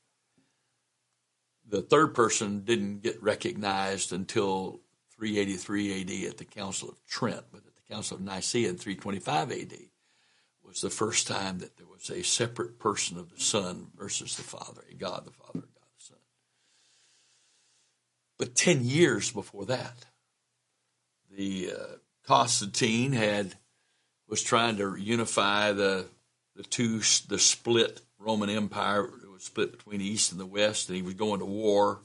The 1.67 1.81
third 1.81 2.13
person 2.15 2.63
didn't 2.63 3.03
get 3.03 3.21
recognized 3.21 4.13
until 4.13 4.79
383 5.17 6.01
AD 6.01 6.29
at 6.29 6.37
the 6.37 6.45
Council 6.45 6.87
of 6.87 7.05
Trent, 7.05 7.43
but 7.51 7.63
at 7.65 7.75
the 7.75 7.93
Council 7.93 8.15
of 8.15 8.23
Nicaea 8.23 8.69
in 8.69 8.77
325 8.77 9.51
AD 9.51 9.73
was 10.63 10.79
the 10.79 10.89
first 10.89 11.27
time 11.27 11.59
that 11.59 11.75
there 11.75 11.87
was 11.87 12.09
a 12.09 12.23
separate 12.23 12.79
person 12.79 13.17
of 13.17 13.29
the 13.29 13.41
Son 13.41 13.87
versus 13.97 14.37
the 14.37 14.43
Father, 14.43 14.83
a 14.89 14.95
God 14.95 15.25
the 15.25 15.31
Father, 15.31 15.59
a 15.59 15.61
God 15.61 15.87
the 15.97 16.03
Son. 16.03 16.17
But 18.37 18.55
10 18.55 18.83
years 18.83 19.31
before 19.31 19.65
that, 19.67 20.05
the 21.35 21.71
uh, 21.71 21.95
Constantine 22.25 23.13
had 23.13 23.55
was 24.27 24.41
trying 24.41 24.77
to 24.77 24.95
unify 24.95 25.71
the 25.71 26.07
the 26.55 26.63
two 26.63 26.99
the 27.27 27.39
split 27.39 28.01
Roman 28.17 28.49
Empire. 28.49 29.05
It 29.05 29.31
was 29.31 29.43
split 29.43 29.71
between 29.71 29.99
the 29.99 30.07
East 30.07 30.31
and 30.31 30.39
the 30.39 30.45
West, 30.45 30.89
and 30.89 30.95
he 30.95 31.01
was 31.01 31.13
going 31.13 31.39
to 31.39 31.45
war. 31.45 32.01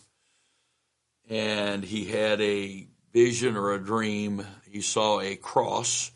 And 1.28 1.84
he 1.84 2.06
had 2.06 2.40
a 2.40 2.86
vision 3.12 3.56
or 3.56 3.72
a 3.72 3.82
dream. 3.82 4.44
He 4.68 4.80
saw 4.80 5.20
a 5.20 5.36
cross, 5.36 6.10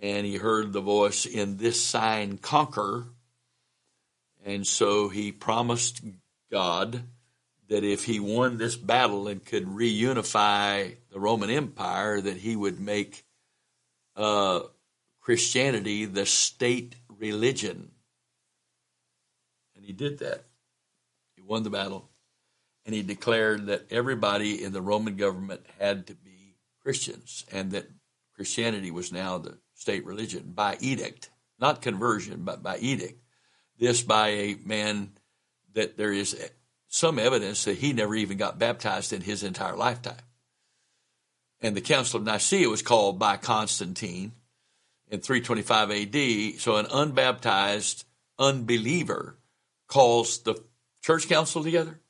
and 0.00 0.24
he 0.24 0.36
heard 0.36 0.72
the 0.72 0.80
voice, 0.80 1.26
"In 1.26 1.56
this 1.56 1.82
sign, 1.82 2.38
conquer." 2.38 3.08
And 4.44 4.66
so 4.66 5.08
he 5.08 5.32
promised 5.32 6.02
God 6.50 7.02
that 7.70 7.84
if 7.84 8.04
he 8.04 8.18
won 8.18 8.56
this 8.56 8.76
battle 8.76 9.28
and 9.28 9.44
could 9.46 9.64
reunify 9.64 10.96
the 11.12 11.20
Roman 11.20 11.50
Empire, 11.50 12.20
that 12.20 12.36
he 12.36 12.56
would 12.56 12.80
make 12.80 13.24
uh, 14.16 14.60
Christianity 15.20 16.04
the 16.04 16.26
state 16.26 16.96
religion. 17.08 17.92
And 19.76 19.84
he 19.84 19.92
did 19.92 20.18
that. 20.18 20.44
He 21.36 21.42
won 21.42 21.62
the 21.62 21.70
battle. 21.70 22.10
And 22.84 22.94
he 22.94 23.02
declared 23.02 23.66
that 23.66 23.86
everybody 23.92 24.64
in 24.64 24.72
the 24.72 24.82
Roman 24.82 25.14
government 25.14 25.64
had 25.78 26.08
to 26.08 26.14
be 26.14 26.56
Christians 26.82 27.44
and 27.52 27.70
that 27.70 27.88
Christianity 28.34 28.90
was 28.90 29.12
now 29.12 29.38
the 29.38 29.58
state 29.74 30.04
religion 30.04 30.52
by 30.56 30.76
edict, 30.80 31.30
not 31.60 31.82
conversion, 31.82 32.42
but 32.42 32.64
by 32.64 32.78
edict. 32.78 33.22
This 33.78 34.02
by 34.02 34.28
a 34.28 34.56
man 34.64 35.12
that 35.74 35.96
there 35.96 36.12
is 36.12 36.34
some 36.90 37.20
evidence 37.20 37.64
that 37.64 37.78
he 37.78 37.92
never 37.92 38.16
even 38.16 38.36
got 38.36 38.58
baptized 38.58 39.12
in 39.12 39.22
his 39.22 39.44
entire 39.44 39.76
lifetime. 39.76 40.20
And 41.62 41.76
the 41.76 41.80
Council 41.80 42.18
of 42.18 42.26
Nicaea 42.26 42.68
was 42.68 42.82
called 42.82 43.18
by 43.18 43.36
Constantine 43.36 44.32
in 45.08 45.20
325 45.20 45.90
AD. 45.92 46.60
So 46.60 46.76
an 46.76 46.86
unbaptized 46.86 48.04
unbeliever 48.38 49.36
calls 49.86 50.38
the 50.40 50.60
church 51.00 51.28
council 51.28 51.62
together. 51.62 52.00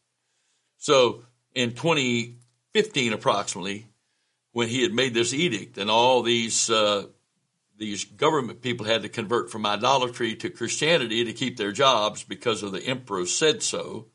So 0.78 1.24
in 1.54 1.74
2015, 1.74 3.12
approximately, 3.12 3.86
when 4.52 4.68
he 4.68 4.82
had 4.82 4.94
made 4.94 5.12
this 5.12 5.34
edict 5.34 5.76
and 5.76 5.90
all 5.90 6.22
these 6.22 6.70
uh, 6.70 7.04
these 7.76 8.04
government 8.04 8.62
people 8.62 8.86
had 8.86 9.02
to 9.02 9.08
convert 9.08 9.50
from 9.50 9.66
idolatry 9.66 10.36
to 10.36 10.50
Christianity 10.50 11.24
to 11.24 11.32
keep 11.32 11.56
their 11.56 11.72
jobs 11.72 12.24
because 12.24 12.62
of 12.62 12.72
the 12.72 12.82
emperor 12.82 13.26
said 13.26 13.62
so 13.62 14.06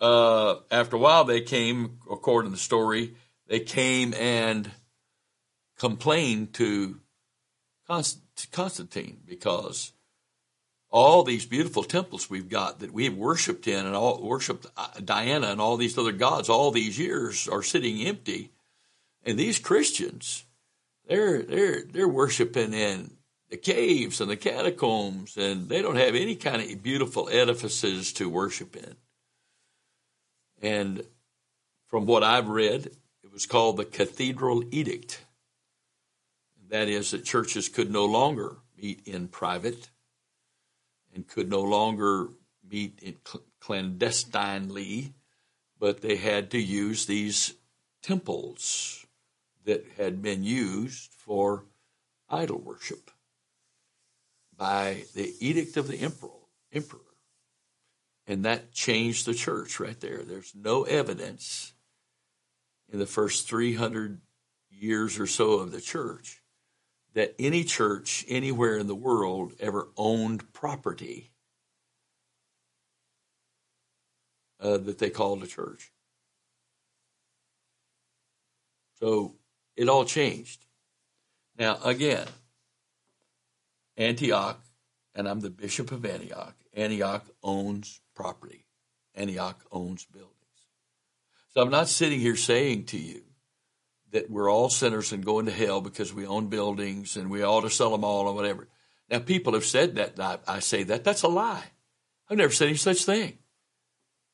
uh, 0.00 0.56
after 0.70 0.96
a 0.96 0.98
while, 0.98 1.24
they 1.24 1.40
came, 1.40 1.98
according 2.10 2.50
to 2.50 2.56
the 2.56 2.62
story, 2.62 3.14
they 3.46 3.60
came 3.60 4.14
and 4.14 4.70
complained 5.78 6.54
to 6.54 7.00
Constantine 7.86 9.20
because 9.26 9.92
all 10.90 11.22
these 11.22 11.46
beautiful 11.46 11.82
temples 11.82 12.30
we've 12.30 12.48
got 12.48 12.80
that 12.80 12.92
we've 12.92 13.16
worshipped 13.16 13.66
in 13.66 13.86
and 13.86 13.94
all 13.94 14.22
worshipped 14.22 14.66
uh, 14.76 14.88
Diana 15.04 15.48
and 15.48 15.60
all 15.60 15.76
these 15.76 15.96
other 15.96 16.12
gods 16.12 16.48
all 16.48 16.70
these 16.70 16.98
years 16.98 17.48
are 17.48 17.62
sitting 17.62 18.06
empty, 18.06 18.50
and 19.24 19.38
these 19.38 19.58
Christians, 19.58 20.44
they're 21.08 21.42
they're 21.42 21.82
they're 21.82 22.08
worshiping 22.08 22.72
in 22.72 23.10
the 23.50 23.56
caves 23.56 24.20
and 24.20 24.30
the 24.30 24.36
catacombs, 24.36 25.36
and 25.36 25.68
they 25.68 25.82
don't 25.82 25.96
have 25.96 26.14
any 26.14 26.36
kind 26.36 26.62
of 26.62 26.82
beautiful 26.82 27.28
edifices 27.30 28.12
to 28.14 28.28
worship 28.28 28.76
in. 28.76 28.96
And 30.60 31.04
from 31.86 32.06
what 32.06 32.22
I've 32.22 32.48
read, 32.48 32.86
it 33.22 33.32
was 33.32 33.46
called 33.46 33.76
the 33.76 33.84
Cathedral 33.84 34.62
Edict. 34.70 35.24
That 36.68 36.88
is, 36.88 37.10
that 37.10 37.24
churches 37.24 37.68
could 37.68 37.90
no 37.90 38.04
longer 38.04 38.56
meet 38.76 39.06
in 39.06 39.28
private 39.28 39.90
and 41.14 41.26
could 41.26 41.50
no 41.50 41.62
longer 41.62 42.28
meet 42.68 43.00
in 43.02 43.16
clandestinely, 43.60 45.14
but 45.78 46.00
they 46.00 46.16
had 46.16 46.50
to 46.50 46.60
use 46.60 47.06
these 47.06 47.54
temples 48.02 49.06
that 49.64 49.84
had 49.96 50.22
been 50.22 50.44
used 50.44 51.12
for 51.12 51.64
idol 52.28 52.58
worship 52.58 53.10
by 54.56 55.04
the 55.14 55.34
edict 55.40 55.76
of 55.76 55.88
the 55.88 55.98
emperor. 55.98 56.30
emperor. 56.72 57.00
And 58.30 58.44
that 58.44 58.70
changed 58.70 59.26
the 59.26 59.34
church 59.34 59.80
right 59.80 59.98
there. 59.98 60.22
There's 60.22 60.54
no 60.54 60.84
evidence 60.84 61.72
in 62.88 63.00
the 63.00 63.06
first 63.06 63.48
300 63.48 64.20
years 64.70 65.18
or 65.18 65.26
so 65.26 65.54
of 65.54 65.72
the 65.72 65.80
church 65.80 66.40
that 67.14 67.34
any 67.40 67.64
church 67.64 68.24
anywhere 68.28 68.78
in 68.78 68.86
the 68.86 68.94
world 68.94 69.54
ever 69.58 69.88
owned 69.96 70.52
property 70.52 71.32
uh, 74.60 74.78
that 74.78 74.98
they 74.98 75.10
called 75.10 75.42
a 75.42 75.48
church. 75.48 75.90
So 79.00 79.34
it 79.74 79.88
all 79.88 80.04
changed. 80.04 80.64
Now, 81.58 81.80
again, 81.82 82.28
Antioch, 83.96 84.60
and 85.14 85.28
I'm 85.28 85.40
the 85.40 85.50
bishop 85.50 85.92
of 85.92 86.04
Antioch, 86.04 86.54
Antioch 86.74 87.24
owns 87.42 88.00
property. 88.14 88.66
Antioch 89.14 89.60
owns 89.72 90.04
buildings. 90.04 90.34
So 91.52 91.62
I'm 91.62 91.70
not 91.70 91.88
sitting 91.88 92.20
here 92.20 92.36
saying 92.36 92.84
to 92.86 92.98
you 92.98 93.22
that 94.12 94.30
we're 94.30 94.50
all 94.50 94.70
sinners 94.70 95.12
and 95.12 95.24
going 95.24 95.46
to 95.46 95.52
hell 95.52 95.80
because 95.80 96.12
we 96.12 96.26
own 96.26 96.48
buildings 96.48 97.16
and 97.16 97.30
we 97.30 97.42
ought 97.42 97.62
to 97.62 97.70
sell 97.70 97.90
them 97.90 98.04
all 98.04 98.28
or 98.28 98.34
whatever. 98.34 98.68
Now, 99.08 99.18
people 99.18 99.54
have 99.54 99.64
said 99.64 99.96
that. 99.96 100.18
I, 100.20 100.38
I 100.46 100.60
say 100.60 100.84
that. 100.84 101.02
That's 101.02 101.22
a 101.22 101.28
lie. 101.28 101.64
I've 102.28 102.38
never 102.38 102.52
said 102.52 102.68
any 102.68 102.76
such 102.76 103.04
thing. 103.04 103.38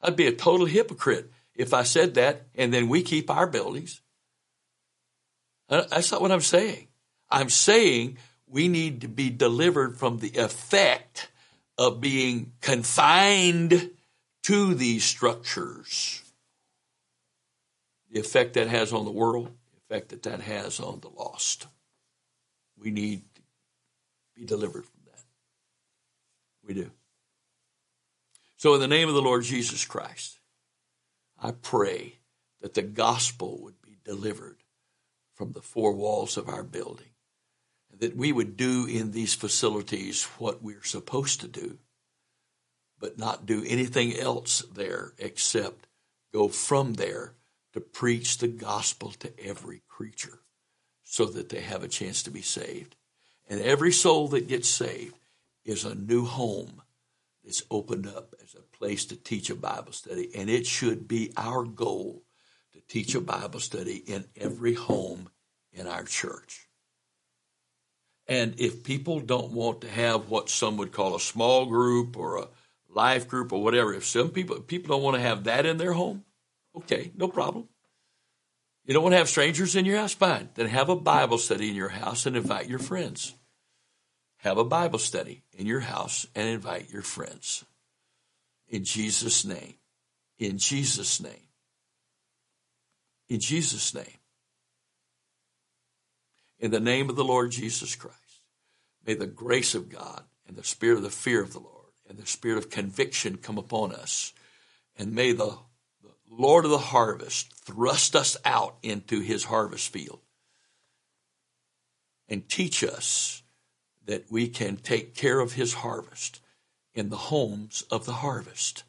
I'd 0.03 0.17
be 0.17 0.27
a 0.27 0.33
total 0.33 0.67
hypocrite 0.67 1.31
if 1.55 1.73
I 1.73 1.85
said 1.85 2.15
that 2.15 2.47
and 2.55 2.73
then 2.73 2.89
we 2.89 3.03
keep 3.03 3.31
our 3.31 3.47
buildings. 3.47 4.03
Uh, 5.69 5.85
that's 5.91 6.13
not 6.13 6.21
what 6.21 6.33
I'm 6.33 6.41
saying. 6.43 6.89
I'm 7.31 7.49
saying 7.49 8.19
we 8.49 8.69
need 8.69 9.01
to 9.01 9.09
be 9.09 9.31
delivered 9.31 9.99
from 9.99 10.19
the 10.19 10.33
effect 10.37 11.29
of 11.79 12.01
being 12.01 12.53
confined 12.61 13.91
to 14.45 14.75
these 14.75 15.05
structures. 15.05 16.23
The 18.11 18.21
effect 18.21 18.55
that 18.55 18.69
has 18.69 18.93
on 18.93 19.05
the 19.05 19.11
world, 19.11 19.47
the 19.47 19.95
effect 19.95 20.11
that 20.11 20.23
that 20.23 20.41
has 20.41 20.81
on 20.81 21.01
the 21.01 21.09
lost. 21.09 21.67
We 22.79 22.91
need 22.91 23.23
to 23.35 23.43
be 24.35 24.45
delivered 24.45 24.85
from 24.85 25.01
that. 25.07 25.25
We 26.65 26.75
do. 26.75 26.91
So, 28.57 28.75
in 28.75 28.81
the 28.81 28.89
name 28.89 29.09
of 29.09 29.15
the 29.15 29.23
Lord 29.23 29.43
Jesus 29.43 29.85
Christ, 29.85 30.39
I 31.39 31.51
pray 31.51 32.15
that 32.61 32.75
the 32.75 32.83
gospel 32.83 33.59
would 33.63 33.83
be 33.83 33.99
delivered 34.05 34.63
from 35.35 35.53
the 35.53 35.61
four 35.61 35.93
walls 35.93 36.37
of 36.37 36.49
our 36.49 36.63
building, 36.63 37.11
that 37.99 38.17
we 38.17 38.33
would 38.33 38.57
do 38.57 38.87
in 38.87 39.13
these 39.13 39.35
facilities 39.35 40.25
what 40.39 40.63
we're 40.63 40.85
supposed 40.85 41.41
to 41.41 41.49
do, 41.49 41.79
but 42.99 43.19
not 43.19 43.47
do 43.47 43.65
anything 43.67 44.17
else 44.17 44.63
there 44.75 45.13
except 45.19 45.87
go 46.33 46.49
from 46.49 46.95
there 46.95 47.35
to 47.73 47.81
preach 47.81 48.39
the 48.39 48.49
gospel 48.49 49.13
to 49.19 49.33
every 49.39 49.83
creature 49.89 50.41
so 51.05 51.27
that 51.27 51.49
they 51.49 51.61
have 51.61 51.83
a 51.83 51.89
chance 51.89 52.23
to 52.23 52.31
be 52.31 52.43
saved. 52.43 52.97
And 53.49 53.61
every 53.61 53.93
soul 53.93 54.29
that 54.29 54.49
gets 54.49 54.69
saved 54.69 55.15
is 55.65 55.85
a 55.85 55.95
new 55.95 56.25
home 56.25 56.83
that's 57.45 57.63
opened 57.71 58.07
up 58.07 58.35
as 58.43 58.55
a 58.55 58.77
place 58.77 59.05
to 59.07 59.17
teach 59.17 59.51
a 59.51 59.55
Bible 59.55 59.93
study. 59.93 60.31
And 60.35 60.51
it 60.51 60.67
should 60.67 61.07
be 61.07 61.33
our 61.37 61.65
goal 61.65 62.23
to 62.73 62.81
teach 62.89 63.15
a 63.15 63.21
Bible 63.21 63.61
study 63.61 63.97
in 63.97 64.25
every 64.37 64.75
home 64.75 65.29
in 65.73 65.87
our 65.87 66.05
church. 66.05 66.66
And 68.29 68.59
if 68.59 68.83
people 68.83 69.21
don't 69.21 69.53
want 69.53 69.83
to 69.83 69.89
have 69.89 70.29
what 70.29 70.51
some 70.51 70.77
would 70.79 70.93
call 70.93 71.15
a 71.15 71.21
small 71.21 71.67
group 71.67 72.17
or 72.17 72.39
a 72.39 72.49
life 72.89 73.29
group 73.29 73.53
or 73.53 73.63
whatever, 73.63 73.95
if 73.95 74.05
some 74.05 74.31
people 74.31 74.61
people 74.61 74.97
don't 74.97 75.05
want 75.05 75.17
to 75.17 75.23
have 75.23 75.45
that 75.45 75.65
in 75.65 75.77
their 75.77 75.93
home, 75.93 76.25
okay, 76.77 77.13
no 77.17 77.29
problem. 77.29 77.69
You 78.85 78.95
don't 78.95 79.03
want 79.03 79.13
to 79.15 79.19
have 79.19 79.29
strangers 79.29 79.77
in 79.77 79.85
your 79.85 79.99
house? 79.99 80.15
Fine. 80.15 80.49
Then 80.55 80.67
have 80.67 80.89
a 80.89 80.97
Bible 80.97 81.39
study 81.39 81.69
in 81.71 81.75
your 81.75 81.89
house 81.89 82.27
and 82.27 82.37
invite 82.37 82.69
your 82.69 82.79
friends 82.79 83.35
have 84.47 84.59
a 84.59 84.65
Bible 84.65 85.01
study 85.01 85.43
in 85.53 85.67
your 85.67 85.81
house 85.81 86.27
and 86.35 86.49
invite 86.49 86.91
your 86.93 87.03
friends. 87.03 87.65
In 88.69 88.85
Jesus' 88.85 89.45
name. 89.45 89.75
In 90.39 90.59
Jesus' 90.59 91.21
name. 91.21 91.49
In 93.29 93.41
Jesus' 93.41 93.93
name. 93.93 94.19
In 96.59 96.71
the 96.71 96.81
name 96.81 97.11
of 97.11 97.17
the 97.17 97.25
Lord 97.25 97.51
Jesus 97.51 97.95
Christ, 97.95 98.17
may 99.05 99.15
the 99.15 99.27
grace 99.27 99.75
of 99.75 99.89
God 99.89 100.25
and 100.47 100.57
the 100.57 100.65
spirit 100.65 100.97
of 100.97 101.03
the 101.03 101.11
fear 101.11 101.43
of 101.43 101.53
the 101.53 101.61
Lord 101.61 101.73
and 102.09 102.19
the 102.19 102.27
spirit 102.27 102.59
of 102.59 102.71
conviction 102.71 103.37
come 103.37 103.59
upon 103.59 103.93
us. 103.93 104.33
And 104.99 105.15
may 105.15 105.33
the, 105.33 105.59
the 106.03 106.13
Lord 106.31 106.65
of 106.65 106.71
the 106.71 106.79
harvest 106.79 107.53
thrust 107.53 108.17
us 108.17 108.37
out 108.45 108.77
into 108.83 109.21
his 109.21 109.45
harvest 109.45 109.93
field 109.93 110.21
and 112.29 112.49
teach 112.49 112.83
us 112.83 113.43
that 114.07 114.31
we 114.31 114.49
can 114.49 114.77
take 114.77 115.15
care 115.15 115.41
of 115.41 115.55
his 115.55 115.75
harvest 115.75 116.41
in 116.95 117.11
the 117.11 117.17
homes 117.17 117.85
of 117.91 118.07
the 118.07 118.13
harvest. 118.13 118.85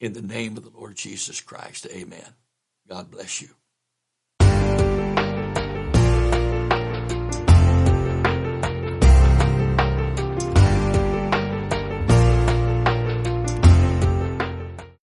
In 0.00 0.12
the 0.12 0.22
name 0.22 0.56
of 0.56 0.64
the 0.64 0.78
Lord 0.78 0.96
Jesus 0.96 1.40
Christ, 1.40 1.86
amen. 1.90 2.34
God 2.88 3.10
bless 3.10 3.40
you. 3.40 3.48